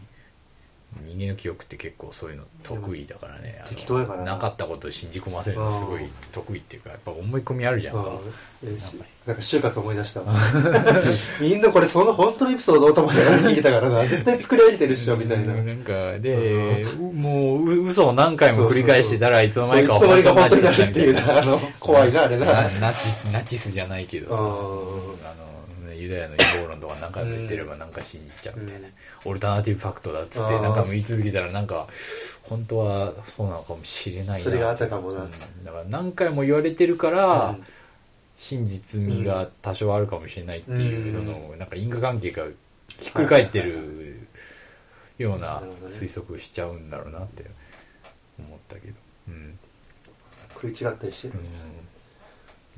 [1.01, 3.65] 人間の記憶って結構そういうの得意だからね。
[3.69, 6.03] 適当やからななかったことを信じ込ませるのすごい
[6.33, 8.11] 得意っていうか、やっぱ思い込みあるじゃんか。
[8.11, 8.19] うん
[8.65, 8.79] え
[9.27, 10.35] なんか就活思い出したわ。
[11.41, 14.05] みんなこれその本当のエピソードをと思って聞いてたからな。
[14.05, 15.55] 絶対作り上げてるっしょ、みたいな。
[15.55, 22.47] なんか、で、もう、う嘘を何回も繰り返してたらいつの間にか本当になるっていうな、あの、怖いな、あれな。
[22.47, 25.52] ナナチス、ナチスじゃないけどさ、うんあの、
[26.03, 28.89] ユダヤの陰謀論とか何回も言ってればなんか信じちゃうみたいな。
[29.25, 31.87] オルタナティブファクトだっつってうん何回も言い続けたらなんか、
[32.43, 34.39] 本当はそうなのかもしれないな。
[34.39, 35.31] それがあったかもなうん
[35.65, 37.65] だから何回も言われてるから、うん
[38.35, 42.45] 真実味が多少あるかもしれないっていう、うんその、なんか因果関係が
[42.89, 44.27] ひっくり返ってる
[45.19, 47.45] ような推測しちゃうんだろうなって
[48.41, 48.95] 思ったけど。
[49.29, 49.59] うん。
[50.55, 51.43] 食い違ったりしてうん。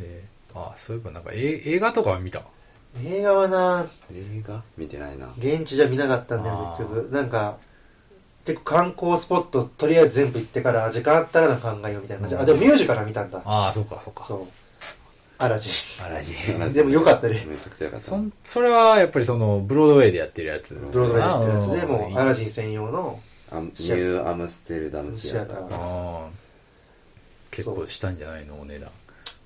[0.05, 2.43] であ、そういえばなんかえ映画とかは見た？
[3.03, 4.63] 映画はな、映画？
[4.77, 5.33] 見てないな。
[5.39, 7.13] 現地じゃ見なかったんだよ結局。
[7.13, 7.59] なんか、
[8.45, 12.37] 結構観光スポット、とりあえず全部行ってから、時間あったらの考えようみたいな感じ。
[12.37, 13.43] あ、でもミュージカルは見たんだ。
[13.45, 14.25] ああ、そうか、そうか。
[14.25, 14.47] そう。
[15.39, 16.37] アラジアラジン。
[16.73, 17.45] でもよかったね。
[17.49, 18.07] めちゃくちゃよかった。
[18.07, 20.75] そんそれはやっぱりその、ブロードウェイでやってるやつ。
[20.75, 26.29] ブロードウェイでやってるやつで、あもうアラジン専用の、あニューアムステルダムシアター
[27.51, 28.91] 結構したんじゃないのお値段。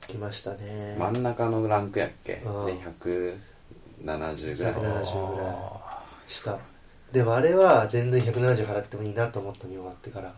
[0.09, 0.97] 来ましたね。
[0.99, 2.35] 真ん中のランクやっけ？
[2.35, 2.79] で、うん
[4.05, 4.73] 170ぐらい。
[4.73, 6.59] 170ぐらいあした。
[7.13, 10.35] でもあれは全然170払ってもいいなと思った見終わってから。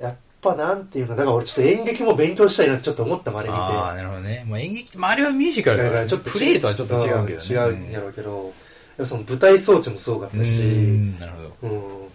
[0.00, 3.60] やっぱなんていうか、だから俺ちょっと演劇も勉強したいなってちょっと思ったもんあれ見て。
[3.60, 4.46] あー、なるほどね。
[4.48, 7.46] まあ演劇って、まああれはミュージカルだから、ちょっとプレイとはちょっと違うけどね。
[7.48, 8.52] ん違うんやろうけど、やっ
[8.98, 11.68] ぱその舞台装置もすごかったし、んなるほど。
[11.68, 12.08] うん、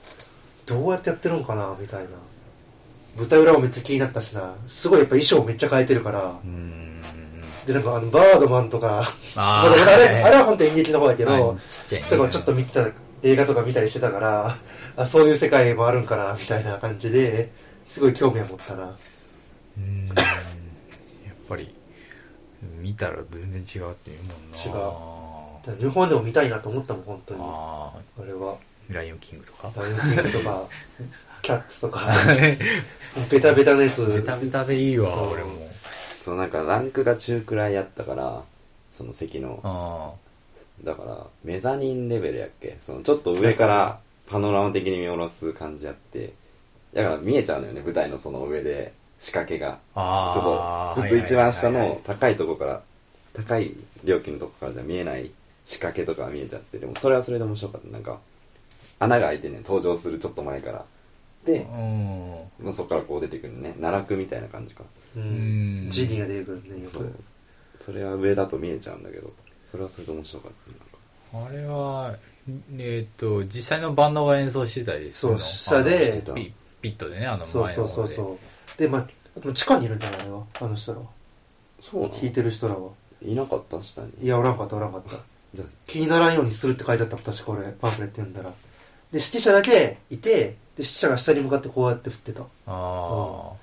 [0.65, 2.09] どうやってやってるのかなみたいな。
[3.17, 4.55] 舞台裏もめっちゃ気になったしな。
[4.67, 6.47] すごいやっぱ衣装めっちゃ変えてるからう。
[6.47, 7.01] ん。
[7.65, 12.87] で、なんかあの、バードマンとか、あ あれ、あれは本当演劇の方だけはいど、ちっちゃいちょっと見てた、
[13.21, 14.57] 映画とか見たりしてたから、
[14.97, 17.51] あ、そういう世界もあるんかな、みたいな感じで、
[17.85, 18.97] すごい興味は持ったな。
[19.77, 20.07] うん。
[20.07, 20.13] や
[21.31, 21.73] っぱり、
[22.61, 24.57] 見たら全然違うっていうもんな。
[24.57, 25.13] 違う
[25.79, 27.39] 日本でも見たいなと思ったもん、本当に。
[27.43, 28.53] ああれは。
[28.53, 29.71] あ、ライオンキングとか？
[29.77, 30.67] ライオンキングとか、
[31.43, 32.07] キャッツとか、
[33.29, 34.03] ベタベタのやつ。
[34.07, 35.69] ベタベタでいいわ、うん俺も。
[36.23, 38.43] そう、なんかランクが中くらいやったから、
[38.89, 39.59] その席の。
[39.63, 40.13] あ
[40.83, 42.77] だから、メザニンレベルやっけ？
[42.81, 46.33] そのちょっと上からパノラマ的に見下ろす感じやって、
[46.93, 49.79] だから見えちゃうのよね、舞台のその上で仕掛けが。
[49.95, 50.31] あ。
[50.33, 50.95] ちょっ。
[50.95, 52.81] と、普通一番下の高いとこから、
[53.33, 53.73] 高い
[54.05, 55.29] 料金のとこからじゃ見えない
[55.65, 57.87] 仕掛けとかが見えちゃって、でもそれはそれで面白かった。
[57.89, 58.19] なんか、
[58.99, 60.85] 穴が開いてね、登場するちょっと前から。
[61.45, 62.65] で、うん。
[62.65, 64.83] まあそこからこう出てくるね、奈落みたいな感じか。
[65.15, 65.91] ううんん。
[65.91, 67.13] ジニーが出てくるね、よそうく。。
[67.79, 69.33] それは上だと見えちゃうんだけど、
[69.69, 70.51] それはそれで面白かっ
[71.31, 71.37] た。
[71.45, 72.15] あれは、
[72.77, 75.39] えっ、と、実際のバンドが演奏してたりするの？
[75.39, 77.93] そう下でピピットでね、あのそう前の方で。
[77.95, 78.39] そうそうそ
[78.75, 78.79] う。
[78.79, 79.07] で、ま
[79.45, 81.05] あ、地下にいるんじゃないのあの人らは。
[81.79, 82.91] そう弾いてる人らは。
[83.25, 83.81] いなかった？
[83.83, 84.11] 下に。
[84.21, 85.17] いや、おらんかった、おらんかった。
[85.53, 88.53] じゃあ気にならんようにするって書いてあった確か俺、パンフレット読んだら。
[89.13, 92.41] で、指揮者だけいて、で、指揮者が下に向かってこうやって振ってた。
[92.65, 93.53] あ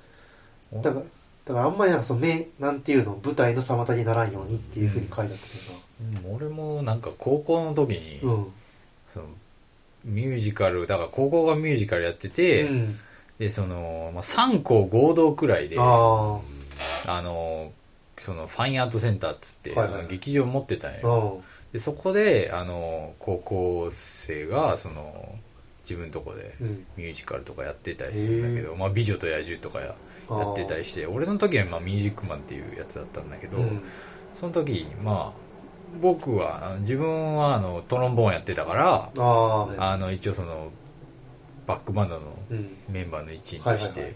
[0.73, 0.75] あ。
[0.81, 1.05] だから、
[1.45, 8.33] だからあんまりなんかその、目、なんていうの、舞台の妨げにならんようにっていうふうに書いてあったけうん俺もなんか高校の時に、どな。
[8.33, 8.53] うん。
[9.13, 9.25] その
[10.05, 12.99] ミュージカル、だから高校がミュージカルやってて、うん。
[13.37, 16.39] で、その、まあ、3校合同くらいで、あ
[17.07, 17.73] あの、
[18.17, 20.99] そのファインアートセンターっつって、はいはいその劇場持ってたんあ。
[20.99, 21.43] よ。
[21.71, 21.77] うん。
[21.77, 25.39] で、そこで、あの、高校生が、その、
[25.83, 29.95] 自分のとこでうんミュージカルとかやってたりするんだけど、へまあ、美女と野獣とかや
[30.43, 33.83] ってたりして、俺の時は、まあ、ミュージックマンっていうやつだったんだけど、うん。
[34.33, 35.41] その時、まあ、
[35.99, 40.71] 僕は、自分は、あの、トロンボーンやってたから、ああ、はいあの、一応その、
[41.67, 42.77] バックバンドのうん。
[42.89, 44.13] メンバーの一員として、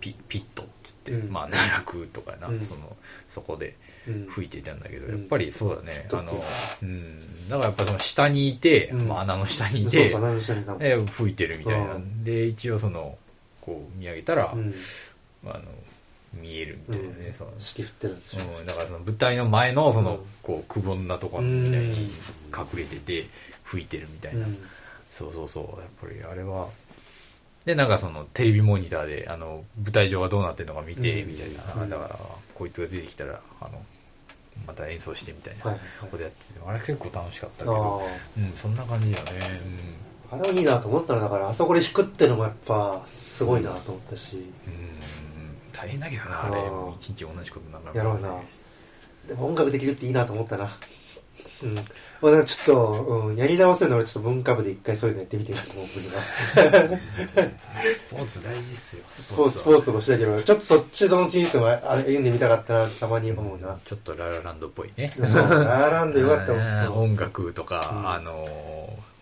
[0.00, 0.66] ピピットっ
[1.10, 1.32] うん。
[1.32, 2.60] まあ、奈落とかな、うん。
[2.60, 2.96] その、
[3.28, 3.74] そこで
[4.06, 4.26] うん。
[4.28, 5.12] 吹いていたんだけど、うん。
[5.12, 6.44] やっぱりそうだね、うんあの、
[6.82, 9.08] うん、だからやっぱその下にいて、うん。
[9.08, 12.24] まあ、穴の下にいて、そうそう何してるんだもんで吹いてるみたいな、うん。
[12.24, 13.18] で、一応その、
[13.60, 14.74] こう見上げたら、うん。
[15.46, 15.60] あの、
[16.34, 17.32] 見えるみたいなね、うん。
[17.32, 18.38] その、式振ってるんでしょ。
[18.58, 20.26] うん、だからその舞台の前の、その、うん。
[20.42, 22.10] こう、くぼんだところみたいに
[22.56, 23.26] 隠れてて、
[23.64, 24.46] 吹いてるみたいな。
[24.46, 24.58] うん。
[25.12, 26.68] そうそうそう、やっぱりあれは。
[27.64, 31.82] で、なんかその、テレビモニターで、あの、舞台上がどうなってるのか見て、うんみたいな。
[31.82, 32.18] うんだから、
[32.54, 33.82] こいつが出てきたら、あの、
[34.66, 38.40] また演奏してみたいな、ここでやってて、あれ結構楽しかったけあど、あ。
[38.40, 39.32] うん、そんな感じだよね。
[40.30, 44.50] あれはいいなと思ったのだから、あそこで弾くってのもやっぱ、すごいなと思ったし、うん、うん、
[45.72, 46.62] 大変だけどな、あれ。
[47.00, 48.40] 一日同じことなんかやろうな。
[49.28, 50.76] でも音楽できるっていいなと思ったな。
[51.62, 51.74] うん。
[51.74, 56.22] まあ、なんかちょっと、うん、やり直せるのはちょっと文化部で一回そういうのやってみてなと思う、僕は。
[57.82, 59.04] スポーツ大事っすよ。
[59.10, 63.78] スポーツ、スポーツもしたけど、ちょっとそっちの人生もあれ歩んでみたかったな、たまに思うな。
[63.84, 65.08] ちょっとララランドっぽいね。
[65.08, 66.92] そう、ラランドよかった。
[66.92, 68.46] 音楽とか、うんあの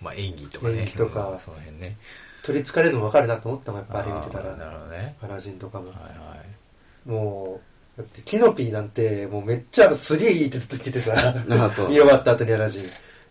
[0.02, 0.80] ー、まあ、演技とかね。
[0.80, 1.96] 演技とかうんその辺ね。
[2.42, 4.72] 取り憑かれるの分かるなと思ったもん、やっぱあれ見てたあーなら。
[4.72, 5.16] るほどね。
[5.22, 5.98] アラジンとかもはい。
[5.98, 7.09] はい。
[7.09, 11.14] もう、だってキノピーなんて、もうめっちゃすげえいいってずっと言っててさ、
[11.50, 12.83] あそう見終わった後にアラジン。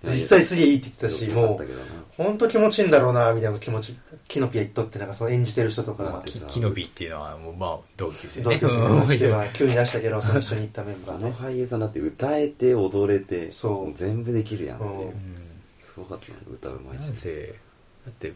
[0.05, 3.97] 実際すげえいいって言ってたし、もうたけどな、ほんと気持ちいいんだろうな、みたいな気持ち、
[4.29, 8.59] キノピア言っとって、なんかその演じてる人とかが、キキノピっていうのは、もう、まあ、同級生同ね。
[8.59, 11.35] 級生の人うんが 急に出したけど、その一緒に行ったメンバあのーね。
[11.37, 15.13] 俳優さんだって歌えて踊れて、そうも全部できるやんっていううん
[15.79, 17.01] すごかったな、歌うまいし。
[17.01, 17.53] なんせ、
[18.05, 18.33] だって、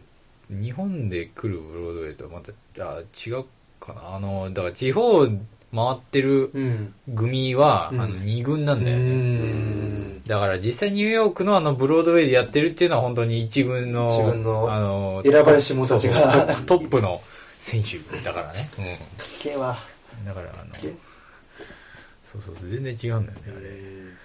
[0.50, 2.42] 日本で来るブロードウェイとはま
[2.76, 3.44] た、あ違う
[3.80, 4.14] かな。
[4.16, 5.26] あの、だから地方
[5.74, 6.94] 回ってるうん。
[7.14, 9.06] 組は、うんあの、二軍なんだようね。
[9.06, 10.22] ん。
[10.26, 17.20] だから実際ニューヨークのあのブロードウェイでやってるっていうのは本当に一軍の、のあの、選ばれし者たちがトップの
[17.58, 18.68] 選手だからね。
[18.78, 18.84] うん。
[20.26, 24.24] だからあの、そうそうそう、全然違うんだよね、あれ。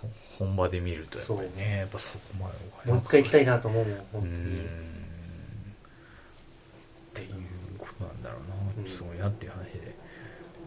[0.00, 0.08] ほ
[0.38, 2.48] 本場で見るとやっぱりね、やっぱそこま
[2.84, 4.34] でもう一回行きたいなと思うもん、う本当に。
[7.10, 7.57] っていう
[8.00, 8.40] なんだろう
[8.78, 9.94] うんな、すごいなっていう話で、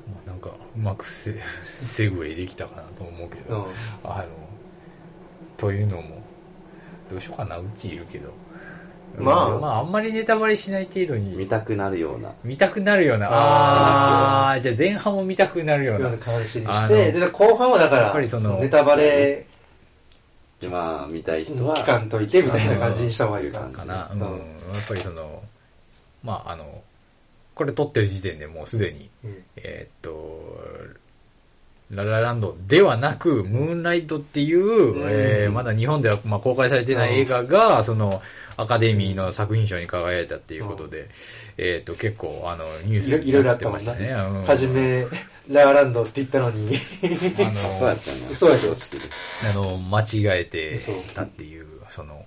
[0.10, 1.36] まあ、なんかうまくセ
[1.78, 3.66] セグウェイできたかなと思うけど、うん。
[4.04, 4.26] あの
[5.58, 6.24] というのも、
[7.10, 8.34] どうしようかな、うちいるけど、
[9.18, 9.50] まあ。
[9.60, 12.34] まあ、あんまりネタバレしない程度に見たくなるような。
[12.44, 16.18] 見たくなるような、ああー、じゃあ前半も見たくなるような。
[16.18, 19.46] 感じにして、で、後半はだから、やっぱりそのネタバレ
[20.62, 21.76] で、まあ、見たい人は。
[21.76, 24.30] 期間といてみたいな感じにした方がいいかかな、うん、うん。
[24.30, 25.44] やっぱりその、
[26.24, 26.82] まあ、あの、
[27.56, 30.56] これ撮ってる時点でもうすでに、うんえーっと、
[31.92, 38.22] ララランドではなく、ムーンライトっていう、うんえーまだ日本ではまあ公開されてない映画が、その、
[38.58, 41.10] アカデミーの作品賞に輝いたっていうことで、
[41.58, 43.66] えーっと、結構、あの、ニュースいろいろいろあになって。
[43.68, 44.08] ましたね。
[44.10, 45.06] うんはじめ、
[45.50, 46.68] ラーランドって言ったのに。
[46.68, 48.30] あのそうやったんや。
[48.30, 48.68] そうやった。
[49.50, 52.26] あの、間違えてそうたっていう、その、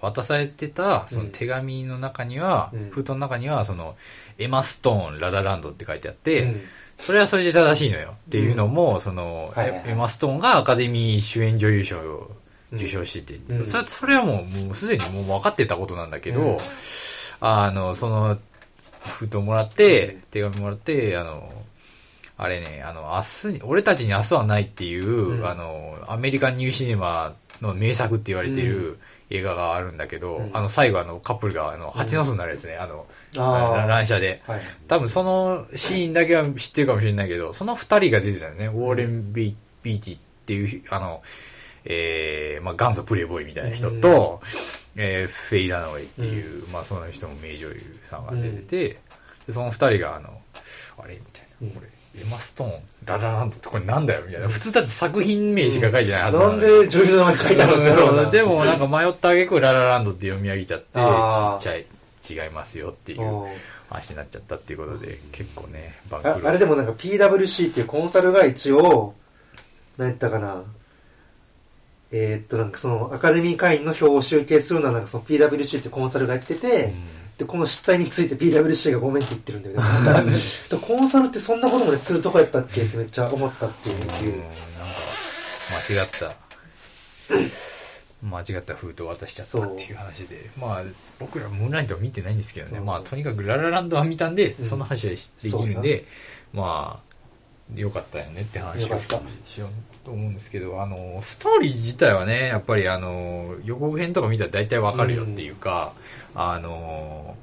[0.00, 2.90] 渡されてた、その手紙の中には、うん。
[2.90, 3.96] 封筒の中には、その、
[4.38, 6.60] エマストーン、ララランドって書いてあって、うん。
[6.98, 8.14] それはそれで正しいのよ。
[8.28, 9.90] っていうのも、その、はいはいはい。
[9.90, 12.30] エマストーンがアカデミー主演女優賞を
[12.72, 13.64] 受賞してて、うん。
[13.64, 16.58] それそれはもう、もうすでにもう分かってたことなんだけど、うん。
[17.40, 18.38] あの、その、
[19.04, 20.20] 封筒もらって、うん。
[20.30, 21.50] 手紙もらって、あの、
[22.36, 25.48] あれね、あの、明日に、俺たちに明日はないっていう、うん。
[25.48, 28.98] あの、アメリカンニューシネマの名作って言われてうる
[29.30, 30.50] 映画があるんだけど、うん。
[30.54, 33.86] あの、最後あの、カップルが、あの、蜂の巣になるやつね、あの、あー。
[33.86, 34.42] 乱射で。
[34.46, 34.60] はい。
[34.88, 38.66] 多分そのシーンだけは知ってるかもしれないけど、その二人が出てたよね。
[38.66, 41.22] ウォーレン・ビビーティっていう、あの、
[41.84, 44.40] えー、まあ元祖プレイボーイみたいな人と、
[44.96, 48.88] えーフェイ・ダナウェイっていう、まあその人も名女優さんが出てて、
[49.46, 50.40] でその二人があの、
[50.98, 51.14] あれ？
[51.14, 51.88] みたいな、これ、
[52.20, 52.72] エマストーン、
[53.04, 54.48] ララランドってこれなんだよみたいな。
[54.48, 56.58] 普通だって作品名しか書いてないはずなん。
[56.60, 58.30] で女優の名前書いてあるんだろう。
[58.32, 61.58] でもなんか迷ったあげくララランドって読み上げちゃって、ちあー。
[61.58, 61.86] っちゃい、
[62.28, 63.48] 違いますよっていううん
[63.88, 69.14] 話になっちゃったっていうことで、結構ね、バンああれでもなんか PWC っていうコンサルが一応、
[69.96, 70.62] 何やったかな。
[72.10, 76.92] えーっと、なんかそのアカデミー会員の票を集計するのはなんかその PWC ってコンサルがやってて、
[77.38, 80.36] で、この失態について PWC がごめんって言ってるんだよね。
[80.68, 82.82] でコンサルってそんなことまでするとこやったっけ？
[82.82, 83.96] ってめっちゃ思ったっていう。
[83.96, 84.54] うん、なんか、
[85.88, 86.36] 間違った、
[88.22, 90.82] 間違った封筒渡しちゃったっていう話で、まあ、
[91.20, 94.68] 僕らムーンライトは見てないんですけどね、まあ、とにかくララランドは見たんで、うん。
[94.68, 96.04] その話はできるんで、
[96.52, 97.07] まあ、
[97.74, 99.00] よかったよねって話を
[99.44, 99.70] しよう
[100.04, 105.92] と思うんですけど、あの、ストーリー自体はね、やっぱりあの、予告編とか見たら大体わかるよっていうか、
[106.34, 107.36] あの、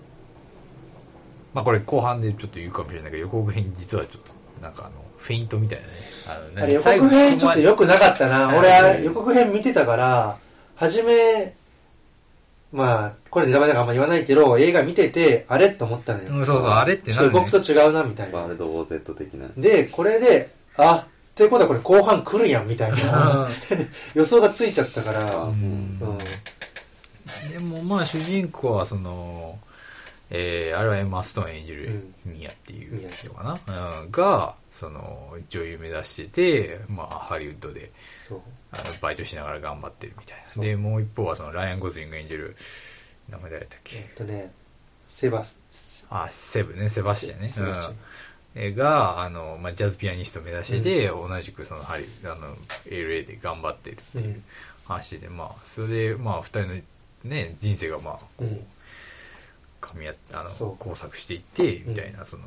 [1.54, 5.94] まあこれ後半でちょっと言うかもしれないけど、予告編実はちょっと、なんかあの、フェイントみたいなね。
[6.28, 8.48] あのね予告編ちょっと良くなかったな。
[8.48, 10.38] はい俺は予告編見てたから、
[10.76, 11.56] はじめ、
[12.76, 16.26] まあ、これネタバレだからあんま言わないけど、映画見てて、あれって思ったのよ。
[16.30, 18.40] うんそうそうあれってなるねちょっと僕と違うな、みたいな。
[18.40, 19.48] ワールドウォー Z 的な。
[19.56, 23.48] で、これで、あ、ってことはこれ後半来るやん、みたいな。
[24.14, 27.52] 予想がついちゃったから、あうんうん。
[27.52, 29.58] でもまあ主人公はその、
[30.32, 32.34] えー、あれはエマ・ストーン演じるうん。
[32.34, 37.92] ミアっていう人かな、うん、が、その女優目指してて、まあハリウッドで。
[38.72, 40.62] あのバイトしながら頑張ってるみたいな。
[40.62, 42.56] で、もう一方はそのライアン・ゴズリング演じる、
[43.30, 43.98] 名前誰だっけ？
[43.98, 44.52] えっとね、
[45.08, 47.52] セバス、あ、セブね、セバスチャンね。
[47.58, 48.62] うん。
[48.62, 54.42] えが、あの、まあ、ジャズピアニスト目指してて、同じくそのハリ、あの、LA で頑張ってるっていう
[54.86, 56.82] 話で、まあ、それで、まあ、二人の
[57.26, 58.66] ね、人生がまあ、こう、うん
[59.86, 62.44] 噛み合って、あの、交錯していって、みたいな、その、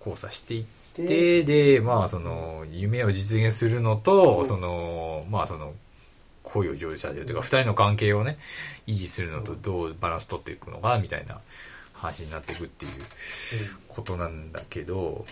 [0.00, 1.04] 交差していって、
[1.42, 4.48] でで、まあ、その、夢を実現するのと、うん。
[4.48, 5.74] その、まあ、その、
[6.42, 8.38] 恋を成就させるというか、二人の関係をね、
[8.86, 11.40] 維持するのとどうバランス取っていくのか、みたいな
[11.92, 12.92] 話になっていくっていう
[13.88, 15.26] ことなんだけど、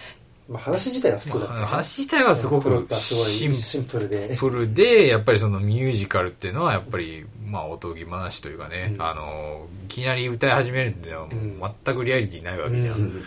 [0.48, 4.36] まあ話自体は普通だったね、まあ話自体はすごくシンシンプルで。
[4.38, 12.96] プルで、やっぱりそのミュージカルっていうのは、やっぱり、まあ、おとぎ話というかね、うんあの、いきなり歌い始めるっていうのは、うん全くリアリティないわけじゃん。
[12.96, 13.24] うん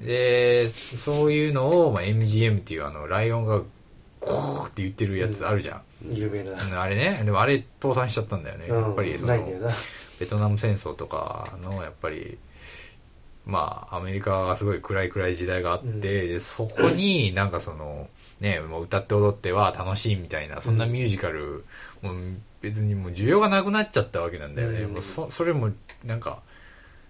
[0.00, 3.60] で、そういうのを、まあ、MGM っていうあの、ライオンが、
[4.20, 5.82] ゴーって言ってるやつあるじゃん。
[6.14, 6.52] 有名な。
[6.52, 8.66] うんあれね、でもあれ倒産しちゃったんだよね。
[8.68, 9.36] うんやっぱりその。
[10.18, 12.38] ベトナム戦争とかの、やっぱり、
[13.50, 16.00] まあ、アメリカがすごい暗い暗い時代があって、うん。
[16.00, 18.08] でそこになんかその、
[18.40, 21.64] ね、もう歌って踊っては楽しいみたいな、そんなミュージカル、
[22.00, 22.16] もう
[22.62, 24.82] 別にもう需要がなくなっちゃったわけなんだよね。
[24.82, 24.92] うん。
[24.92, 25.70] もうそそれも、
[26.04, 26.40] なんか、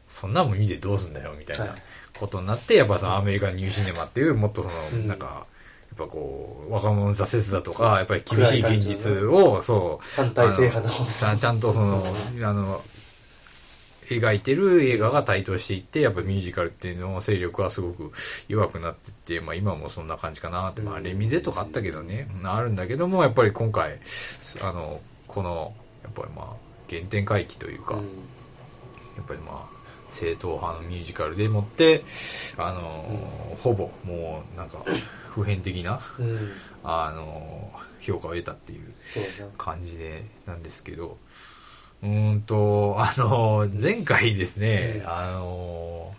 [0.08, 1.74] そんなもん見てどうすんだよみたいはない。
[2.18, 5.18] ことになって、やっぱそのアメリカンニューシネマっていう、もっとその、うんなん。
[5.18, 12.04] か、やっぱこう、若者挫折だとか、やっぱり厳しい現実を、そう、反体制派のちゃんとその、
[12.42, 12.82] あの、
[14.16, 18.12] 描いてる映画が台頭していって、やっぱミュージカルっていうの勢力はすごく
[18.48, 23.98] 弱くなってって、まあ今もそんな感じかなって、まあうんレミゼとかあったけどね、あるんだけども、やっぱり今回、
[24.62, 26.46] あの、この、やっぱりまあ、
[26.88, 28.08] 原点回帰というか、うん
[29.16, 32.04] やっぱりまあ、正統派のミュージカルでもって、
[32.56, 34.84] あの、ほぼもうなんか、
[35.34, 36.52] 普遍的な、うん。
[36.82, 38.94] あの、評価を得たっていう。
[39.58, 41.18] 感じで、なんですけど、
[42.02, 46.14] うーんと、 あの、前回ですね、うんあの、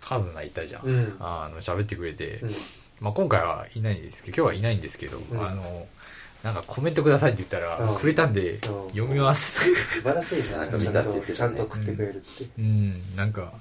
[0.00, 0.82] カズナいたじゃん。
[0.84, 2.54] うんあの、喋ってくれて、うん。
[3.00, 5.86] まあ今回はいないんですけど、今日はいないんですけど、うんあの、
[6.42, 8.58] なんかコメントくださいって言ったら、うんくれたんで、うん
[8.90, 9.60] 読みます。
[9.74, 10.58] 素晴らしいな。
[10.66, 12.46] なんかちゃんと見たって言ってちゃんと食ってくれるって。
[12.58, 13.52] うん、なんか、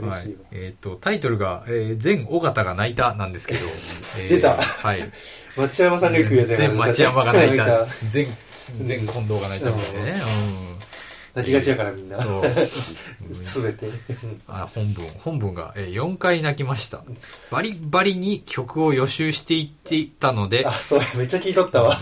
[0.00, 0.34] はい。
[0.52, 3.66] えっ、と、タイトルが、えー、全尾形が泣いたなんですけど、
[4.18, 5.10] えー出たはい。
[5.56, 7.92] 町山さんが行くやつや全町山が泣いたなんか。
[8.78, 10.22] 全、全近藤が泣いたみたいなね。
[11.36, 12.18] 泣きがちやからみんな。
[12.22, 12.44] そう
[13.44, 13.86] すべて。
[13.86, 14.40] うん。
[14.48, 15.06] あ、本文。
[15.18, 17.04] 本文が、えー4回泣きました。
[17.50, 21.98] バリバリに曲を予習していっていたので、あ、そうや、めっちゃ聞いとったわ、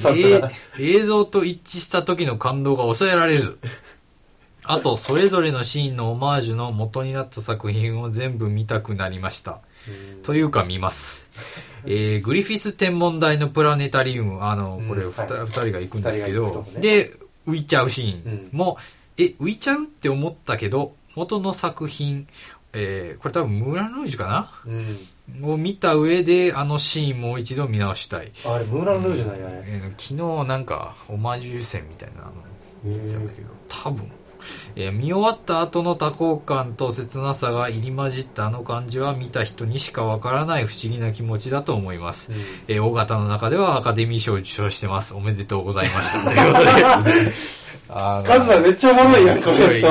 [0.79, 3.59] 映像と一致した時の感動が抑えられず。
[4.67, 9.61] あと、それぞれのシーンのオマージュの元になった作品を全部見たくなりました。
[10.23, 11.29] というか見ます。
[11.85, 17.13] えー、グリフィス天文台のプラネタリウム、あの、これ二、うんはい二人が行くんですけどねで、
[17.47, 18.79] 浮いちゃうシーンも、
[19.19, 22.27] え、浮いちゃうって思ったけど、元の作品、
[22.73, 24.51] えー、これ多分ムーラン・ルージュかな？
[24.67, 25.09] うん。
[25.43, 28.33] を見た上で、あのシーンもう一度見直したい。
[28.45, 29.63] あれ、ムーラン・ルージュなんや、あれ。
[29.67, 32.33] えー昨日なんか、オマージュ戦みたいなの
[32.83, 34.11] 見たんだけど、多分、
[34.77, 42.31] えー見終わった後の多幸感と切なさが入り混じったあの感じは見た人にしかわからない不思議な気持ちだと思います。
[42.33, 42.37] うん
[42.69, 45.15] えー、大型の中ではアカデミー賞を受賞してます。
[45.15, 46.31] おめでとうございました。
[46.31, 46.65] ということ
[47.11, 47.65] で。
[47.89, 49.89] カズさんめっちゃおもろいやん、コメント。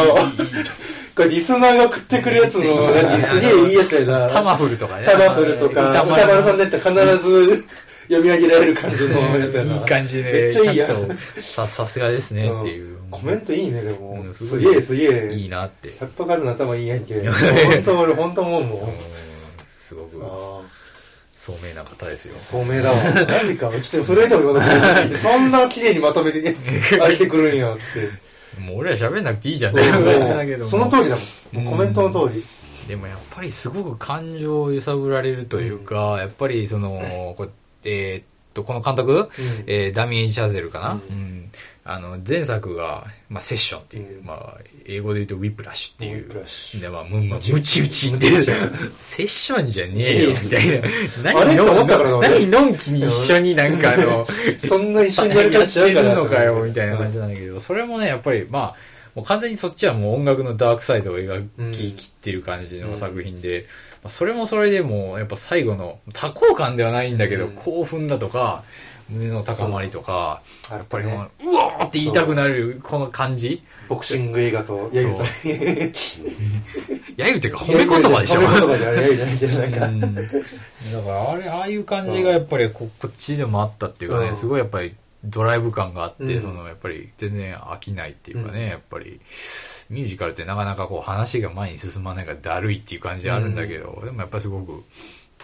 [1.15, 4.27] これリスナーが食ってくるやつのやつ、すげえいいやつやな。
[4.27, 5.05] タマフルとかね。
[5.05, 7.65] タマフルとか、歌歌丸さんだったら必ず
[8.03, 9.75] 読み上げられる感じのやつやな。
[9.75, 11.17] いい感じで、めっちゃいいやん。
[11.41, 12.97] さ、さすがですねっていう。
[13.11, 14.21] コメントいいね、でも。
[14.25, 15.33] うんすげえ、すげえ。
[15.33, 15.89] いいなって。
[15.99, 17.15] やっぱカズの頭いいやんけ。
[17.29, 18.79] 本当俺、本当思うもん。
[18.81, 18.87] うん
[19.79, 20.61] すごくあ
[21.35, 22.39] 聡明な方ですよあ、。
[22.39, 22.95] 聡明だわ。
[23.27, 23.69] マジか。
[23.81, 25.17] ちょっと震えてもよかった。
[25.17, 26.55] そんな綺麗にまとめて
[26.97, 28.61] 開いてくるんやって。
[28.61, 30.65] もう俺ら喋んなくていいじゃん。
[30.65, 31.17] そ の通りだ
[31.53, 31.65] もん。
[31.65, 32.43] もうコメントの通り。
[32.87, 37.47] でもやっぱりすごく感情を揺さぶられるというか、やっぱりその、こ
[37.83, 38.23] えーっ
[38.53, 39.29] と、この監督、
[39.67, 40.99] えーダミエン・シャゼルかな、うん。
[40.99, 41.51] うん。
[41.85, 44.25] あの、前作が、まあ、セッションっていう、うん。
[44.25, 46.17] まあ、英語で言うとウィップラッシュっていう。
[46.17, 48.27] ウィップラッシュで、まあ、む、まあ、ムチムチって。
[48.99, 51.39] セッションじゃねえよ、みたいな。
[51.39, 51.57] あれ？
[51.57, 54.25] と思った何、のんきに一緒になんかあの、
[54.65, 58.75] そんな一緒にやるか なやってるのかよ、みたいな感じなんだけど、それもね、やっぱり、まあ、
[59.15, 63.67] もう完全にそっちはもう音楽のダークサイドを描ききってる感じの作品で、
[64.03, 68.63] まあそれもそれでもう、やっぱ最後の、多幸感ではないんだけど、うん興奮だとか、
[69.09, 70.41] 胸の高まりとか、
[70.71, 73.61] やっぱりもう、あうわーって言いたくなる、この感じ？
[73.89, 75.25] ボクシング映画と、ヤギさん。
[77.17, 78.41] やゆっていうか褒め言葉でしょ。
[78.41, 79.85] 褒め言葉じゃない、ヤギじゃないじゃないか。
[79.85, 80.15] うん
[80.91, 89.21] だから、あれ、ああいう感じがやっぱりここっちでもあったっていうかね、うんすごいやっぱりドライブ感があって、うんそのやっぱり全然飽きないっていうかね、うんやっぱり
[89.89, 94.83] ミュージカルってなかなかこう話が前に進まないからだるいっていう感じあるんだけど、でもやっぱりすごく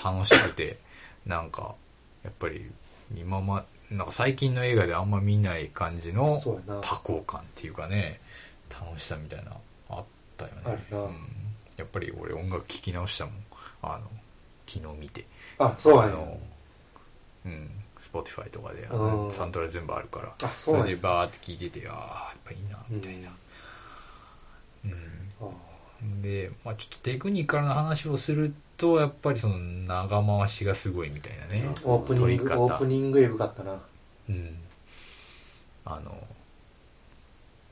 [0.03, 0.77] 楽しくて、
[1.25, 1.75] なんか、
[2.23, 2.69] やっぱり
[3.15, 6.41] 今ま、なんか最近の映画であんま見ない感じの
[6.82, 8.19] 多幸感っていうかね、
[8.69, 9.51] 楽しさみたいな、
[9.89, 10.03] あっ
[10.38, 10.86] たよね。
[10.91, 11.39] うん
[11.77, 13.34] やっぱり俺音楽聴き直したもん。
[13.82, 14.01] あの、
[14.67, 15.25] 昨日見て。
[15.57, 16.03] あ、そうや。
[16.03, 16.38] あの、
[17.45, 17.69] うん、
[18.10, 18.88] スポティファイとかで、
[19.32, 23.30] サントラ全部あるから、あそれでバーって聴いてて、ああ、やっぱいいな、みたいな。
[24.86, 25.30] うん。
[25.39, 31.64] あで、まあちょっとテクニカルな話をすると、やっぱりその長回しがすごいみたいなね。
[31.68, 33.80] オープニング、オープニングエグかったな。
[34.28, 34.57] うん。
[35.86, 36.28] あの、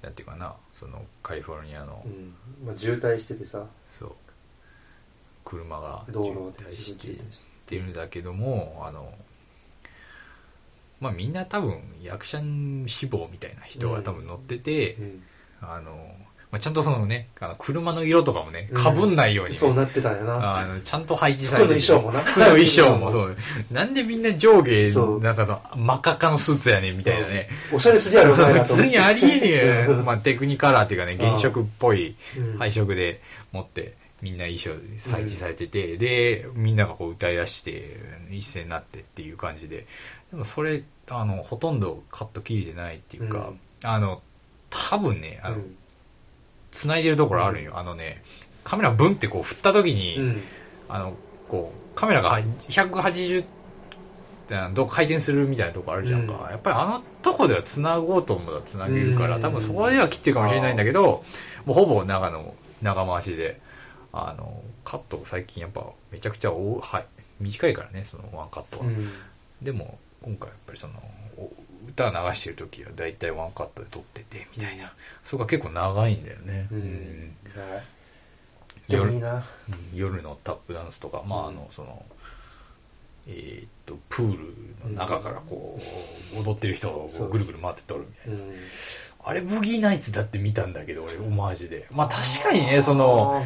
[0.04, 2.36] なんていうかな、そのカリフォルニアの、うん。
[2.64, 3.66] まあ、渋滞しててさ、
[3.98, 4.16] そう、
[5.44, 6.20] 車が渋
[6.52, 7.16] 滞してっ
[7.66, 9.12] てるんだけども、あの、
[11.00, 15.24] まあみんな多分役者志望みたいな人が多分乗ってて、うん。
[15.62, 16.16] あの、
[16.52, 20.58] まあ、ちゃんとそのね、あの車の色とかもね、被んないようにね、そうなってたよな。
[20.58, 21.80] あの、ちゃんと配置されてる。
[21.80, 22.20] 服の衣装もな。
[22.22, 23.38] 服の衣装もそう。
[23.72, 27.50] なんでみんな上下なんかの真っ赤っかのスーツやねんみたいなね。
[27.74, 32.58] おしゃれすぎやろ、普通にありえねえ まあ、テクニカラーっていうかね、原色っぽいうん。
[32.58, 33.22] 配色で
[33.52, 34.72] 持って、みんな衣装
[35.11, 37.97] 配置されてて、で、みんながこう歌い出して、
[38.32, 39.86] 一斉になってっていう感じで。
[40.32, 44.22] でもそれ、あの、ほとんどカット切れてないっていうか、うんあの、
[44.70, 45.78] 多分ね、あの、うん
[46.72, 47.80] 繋いでるところあるんよ。
[47.80, 48.22] あのね、
[48.63, 50.41] カメラブンってこう振った時に、うん。
[50.89, 51.13] あの、
[51.47, 53.45] こう、カメラが180、
[54.51, 56.34] あのどう回転するみたいなとこあるじゃんか。
[56.34, 61.24] うんやっぱりあのとこでは繋ごうと思ったら繋げるから、うん多分そこでは切ってるかもしれないんだけど、
[61.65, 63.59] もうほぼ長の、長回しで、
[64.18, 67.05] あの、カット最近やっぱめちゃくちゃ多い、はい、
[67.39, 68.86] 短いからね、そのワンカットは。
[68.86, 69.09] うん
[69.61, 70.93] でも、今回やっぱりその、
[71.38, 71.51] お
[71.89, 74.93] 歌流してる時は大体ワンカットで撮ってて、みたいな。
[75.24, 76.68] それが結構長いんだよね。
[76.72, 77.36] うん
[79.93, 82.05] 夜のタップダンスとか、まああの、その、
[83.28, 85.80] えーっと、プールの中からこ
[86.36, 88.38] う、踊ってる人をぐるぐる回って撮るみたいな。
[88.38, 88.54] うん
[89.30, 91.86] あれ、ブギーナイツだって見たんだけど、俺、オマージュで。
[91.92, 93.46] まあ確かにね、その、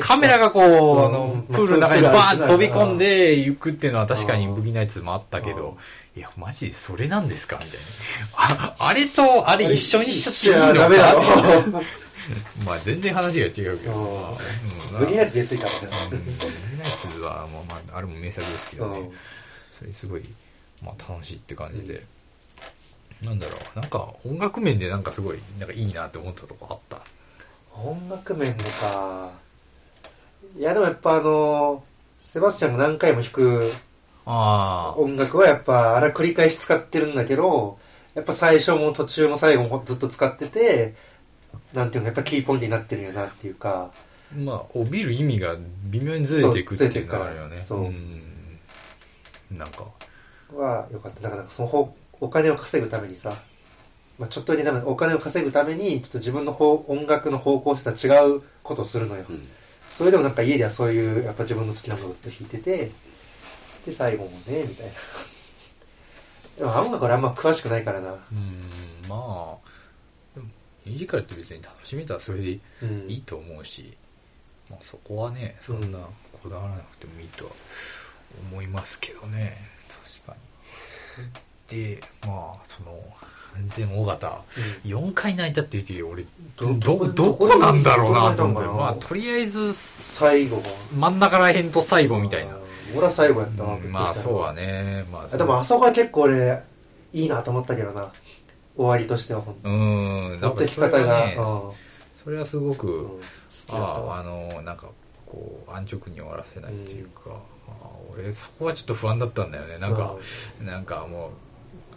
[0.00, 5.78] カメラがこう、あうんの、まあプールの中にバーンと飛び込んで行くっていうのは確かにうんブギーナイツもあったけど、
[6.16, 7.60] いや、マジでそれなんですか？
[7.64, 8.74] みたいな。
[8.74, 10.88] ああれと、あれ一緒にしちゃっていいの。
[10.88, 11.80] か？
[12.66, 13.92] まあ全然話が違うけど。
[13.92, 14.36] うんうん
[14.98, 16.10] ブギーナイツ出過ぎたうんもんね。
[16.10, 19.12] ブギーナイツは、まあまあ、あれも名作ですけどねうん。
[19.78, 20.22] それすごい、
[20.82, 22.04] まあ楽しいって感じで。
[23.22, 27.00] なんだろう、なんか音楽面でなんかすごい、なんかいいなって思ったとこあった？
[27.80, 29.30] 音楽面でか。
[30.58, 31.84] いや、でもやっぱあの、
[32.26, 33.72] セバスチャンが何回も弾く
[34.26, 37.78] あ音楽はやっぱ、あれは繰り返し使ってるんだけど、
[38.14, 40.94] やっぱ最初も途中も最後もずっと使ってて、
[41.72, 44.34] なんていうの、やっぱキーポイントになってるんやなっていうか、あ。
[44.34, 47.62] まあ、帯びる意味が微妙にずれていくっていうのがあるよね。
[47.62, 48.58] そううん。
[49.50, 49.84] なんか、
[50.52, 51.20] は良かった。
[51.20, 53.34] だからなんかその方お金を稼ぐためにさ、
[54.18, 59.24] まあ、ちょっとで多分お金を稼ぐために、ちょっと自分の方音楽の方向性とは違うことをするのよ。
[59.28, 59.46] うん
[59.90, 62.90] それでもなんか家ではそういう、やっぱ自分の好きなものをずっと弾いてて、
[63.84, 64.92] で、最後もね、みたいな。
[66.56, 68.12] でも音楽俺あんま詳しくないからな。
[68.12, 68.62] うん、
[69.08, 69.69] まあ、
[70.90, 73.10] ミュージカルって別に楽しめたらそれでいうん。
[73.10, 73.96] いと思うし、
[74.68, 75.98] まあそこはね、そんな
[76.42, 77.50] こだわらなくてもいいとは
[78.50, 79.56] 思いますけどね、
[80.26, 80.36] 確か
[81.72, 81.94] に。
[81.94, 83.00] で、まあ、その、
[83.54, 84.40] 安全大型、
[84.84, 86.24] 4回泣いたって言って俺、
[86.56, 90.62] ど、ど、どこなんだろうなと思って、まあ、とりあえず、最後が。
[90.96, 92.56] 真ん中ら辺と最後みたいな。
[92.96, 96.62] 俺は最後やったな、うんまあ、そうはね、まあ、あでもあそこは結構俺、
[97.12, 98.10] いいなと思ったけどな。
[98.80, 99.68] 終わりとしては本当。
[99.68, 99.78] うに。
[100.36, 101.44] ん、なんかそれね、うん。
[102.24, 103.20] それはすごく、うん。
[103.68, 104.88] ああ、の、なんか、
[105.26, 107.30] こう、安直に終わらせないっていうか、
[107.68, 109.78] ああ俺、そこはちょっと不安だったんだよね。
[109.78, 110.16] なんか、
[110.60, 111.32] なんかもう、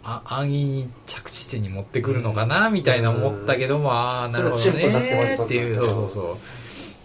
[0.02, 6.38] あ安易に着地点に持ってくるのかな、みたいな思ったけども、ああ、なるほどねっていう、そうんそうそ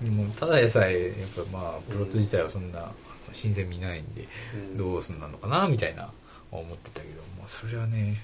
[0.01, 0.11] う。
[0.11, 2.93] もうただでさえ、やっぱまあ、プロット自体はそんな
[3.33, 4.77] 新鮮味ないんで、うん。
[4.77, 6.11] どうすんなのかな、みたいな
[6.51, 8.17] 思ってたけど、まあ、それはね、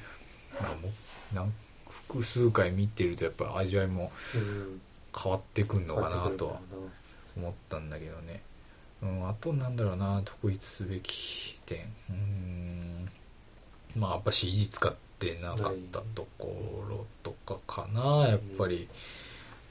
[0.61, 0.91] まあもう
[1.35, 1.53] なん
[1.89, 4.81] 複数回見てるとやっぱ味わいもうん
[5.17, 6.59] 変わってくんのかなとはな
[7.37, 8.41] 思ったんだけどね。
[9.01, 11.85] うん、あとなんだろうな、特筆すべき点。
[12.09, 13.09] うーん、
[13.95, 18.89] まあやっぱ CG 使ってなかったところとかかな、やっぱり。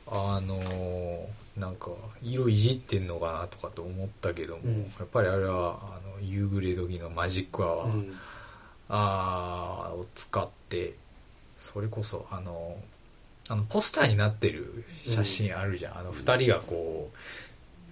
[0.07, 1.27] あのー
[1.59, 1.91] なんか、
[2.21, 8.17] 色いじってんのかなとかと思ったけども、うんやっぱりあれは、あの、夕暮れ時のマジックアワー、うん
[8.89, 10.95] あーを使って、
[11.73, 12.77] それこそ、あの、
[13.49, 15.99] あの、ポスターになってる写真あるじゃん。
[15.99, 17.11] あの、二人がこ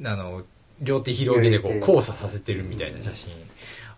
[0.00, 0.44] う、あの、
[0.80, 3.32] 両手広げてこう、交差させてるみたいな写真。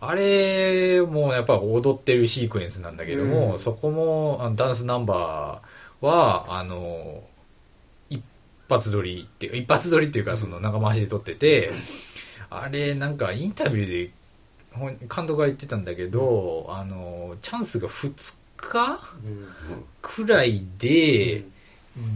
[0.00, 7.22] あれもやっぱ踊ってるシークエンスなんだけども、うんそこもあのダンスナンバーは、あの、
[8.10, 8.22] 一
[8.68, 11.72] 発撮りって一発撮りっていうか、その長回しで撮ってて、
[12.50, 18.12] あれなんかインタビューで監督が言ってたんだけど、あの、チャンスが2
[18.68, 19.84] 日うん。
[20.02, 21.44] くらいで、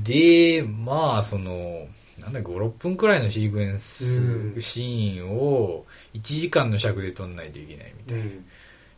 [0.02, 1.86] で、まあ、その、
[2.18, 8.24] なんだ5、6分くらいのシークエンス、うんシーンを1時間の尺で撮んないといけないみたいな。
[8.24, 8.36] うん。
[8.36, 8.46] だか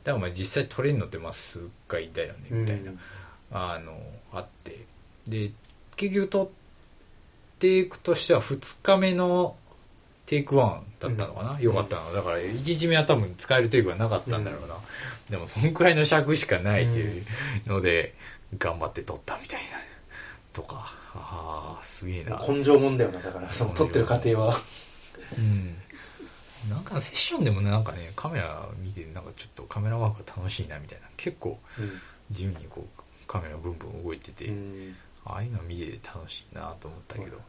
[0.04, 2.98] らまあ実際撮れるのってまあ数回だよね、みたいな、うん。
[3.52, 4.00] あの、
[4.32, 4.86] あって。
[5.28, 5.52] で、
[5.96, 6.48] 結局撮っ
[7.58, 9.56] ていくとしては2日目の
[10.26, 12.12] テイクワンだったのかな、うんよかったの。
[12.12, 14.76] だから1日目は多分使えるテイクはなかったんだろうな。
[15.28, 17.24] でもそのくらいの尺しかないっていう
[17.66, 18.14] ので、
[18.58, 19.78] 頑張って撮ったみたいな。
[20.52, 22.44] とか、ああ、すげえな。
[22.46, 24.60] 根性もんだよな、だから、その撮ってる過程は。
[25.38, 25.76] うん。
[26.68, 31.58] なんかセッションでもね、なんかね、カメラ見て、なんかちょっとカメラワークが楽しいなみたいな、結構
[32.30, 34.96] 自由にこうカメラブンブン動いてて、うん。
[35.24, 37.42] ああいうの見てて楽しいなと思ったけど、うん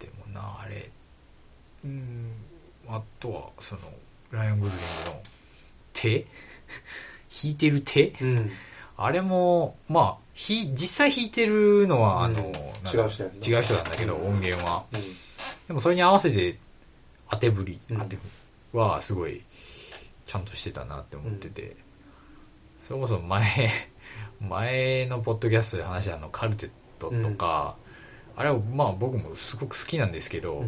[0.00, 0.90] でもな、あれ、
[1.84, 2.32] うん、
[2.88, 3.80] あとは、その、
[4.30, 5.22] ライアン・ゴズリングの
[5.92, 6.26] 手？
[7.42, 8.14] 弾いてる手？
[8.20, 8.50] うん。
[8.96, 14.28] あれも、まあ、ひ実際弾いてるのは、あの、うん違う人やんな違う人なんだけど、うん。
[14.28, 14.84] 音源は。
[14.92, 15.00] うん。
[15.68, 16.58] でもそれに合わせて
[17.30, 17.98] 当て振り、うん。
[17.98, 18.22] 当て振
[18.74, 19.42] りはすごい
[20.26, 21.76] ちゃんとしてたなって思ってて、
[22.86, 23.70] それこそ前、
[24.40, 27.76] 前のポッドキャストで話したあのカルテットとか、
[28.36, 30.64] あれはまあ僕もすごく好きなんですけど、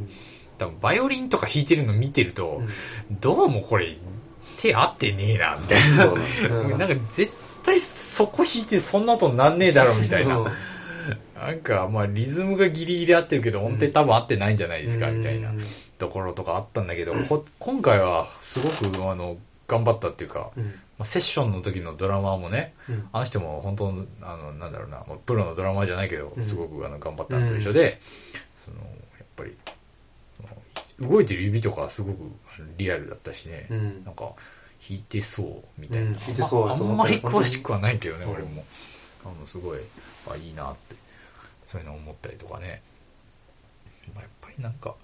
[0.59, 2.62] うん多分バイオリンとか弾いてるの見てると、
[3.20, 3.96] どうもこれ
[4.62, 6.03] 手合ってねえな、みたいな。
[6.05, 6.18] そう
[6.68, 6.78] な ん。
[6.78, 7.32] なんか絶
[7.64, 10.38] 対そこ弾いてそんな音なんねえだろ、みたいな。
[10.38, 10.53] うん。
[11.34, 15.64] なんか、まあ、リズムがギリギリ合ってるけど、音程多分合ってないんじゃないですか、みたいなうん
[15.98, 19.36] ところとかあったんだけど、こ今回はすごく、あの、
[19.66, 20.64] 頑張ったっていうか、うん。
[20.64, 23.09] まあセッションの時のドラマーもね、うん。
[23.12, 28.00] あの人も本当、あの、なんだろうな、まあプロのドラマーじゃないけどうん、すごくあの頑張ったのと一緒で、
[28.64, 28.84] その、や
[29.24, 29.57] っぱり、
[31.01, 32.18] 動いてる指とかはすごく
[32.76, 34.05] リアルだったしね、うん。
[34.05, 34.32] なんか、
[34.88, 36.07] 弾いてそう、みたいな。
[36.07, 38.30] うん弾いてそうあんまり詳しくはないけどね、うん。
[38.32, 38.64] 俺も。
[39.24, 39.78] あの、すごい、
[40.28, 40.97] あ、いいなって、
[41.70, 42.82] そういうの思ったりとかね。
[44.14, 44.95] まあ、やっぱりなんか、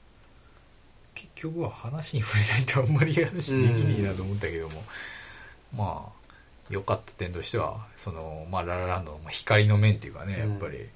[1.14, 4.84] 結局は話に触れないとあんまり話できねえなと思ったけども、
[5.74, 6.18] まあ、
[6.70, 10.88] 良かった点としては、その、まあ、ララランドのまあ光の面っていうかね、やっぱり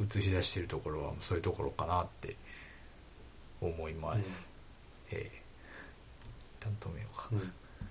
[0.00, 2.36] 映し出してるところはそういうところかなって
[3.66, 4.48] 思います。
[5.12, 5.42] うんええ
[6.60, 7.28] 担当名か。
[7.32, 7.52] うん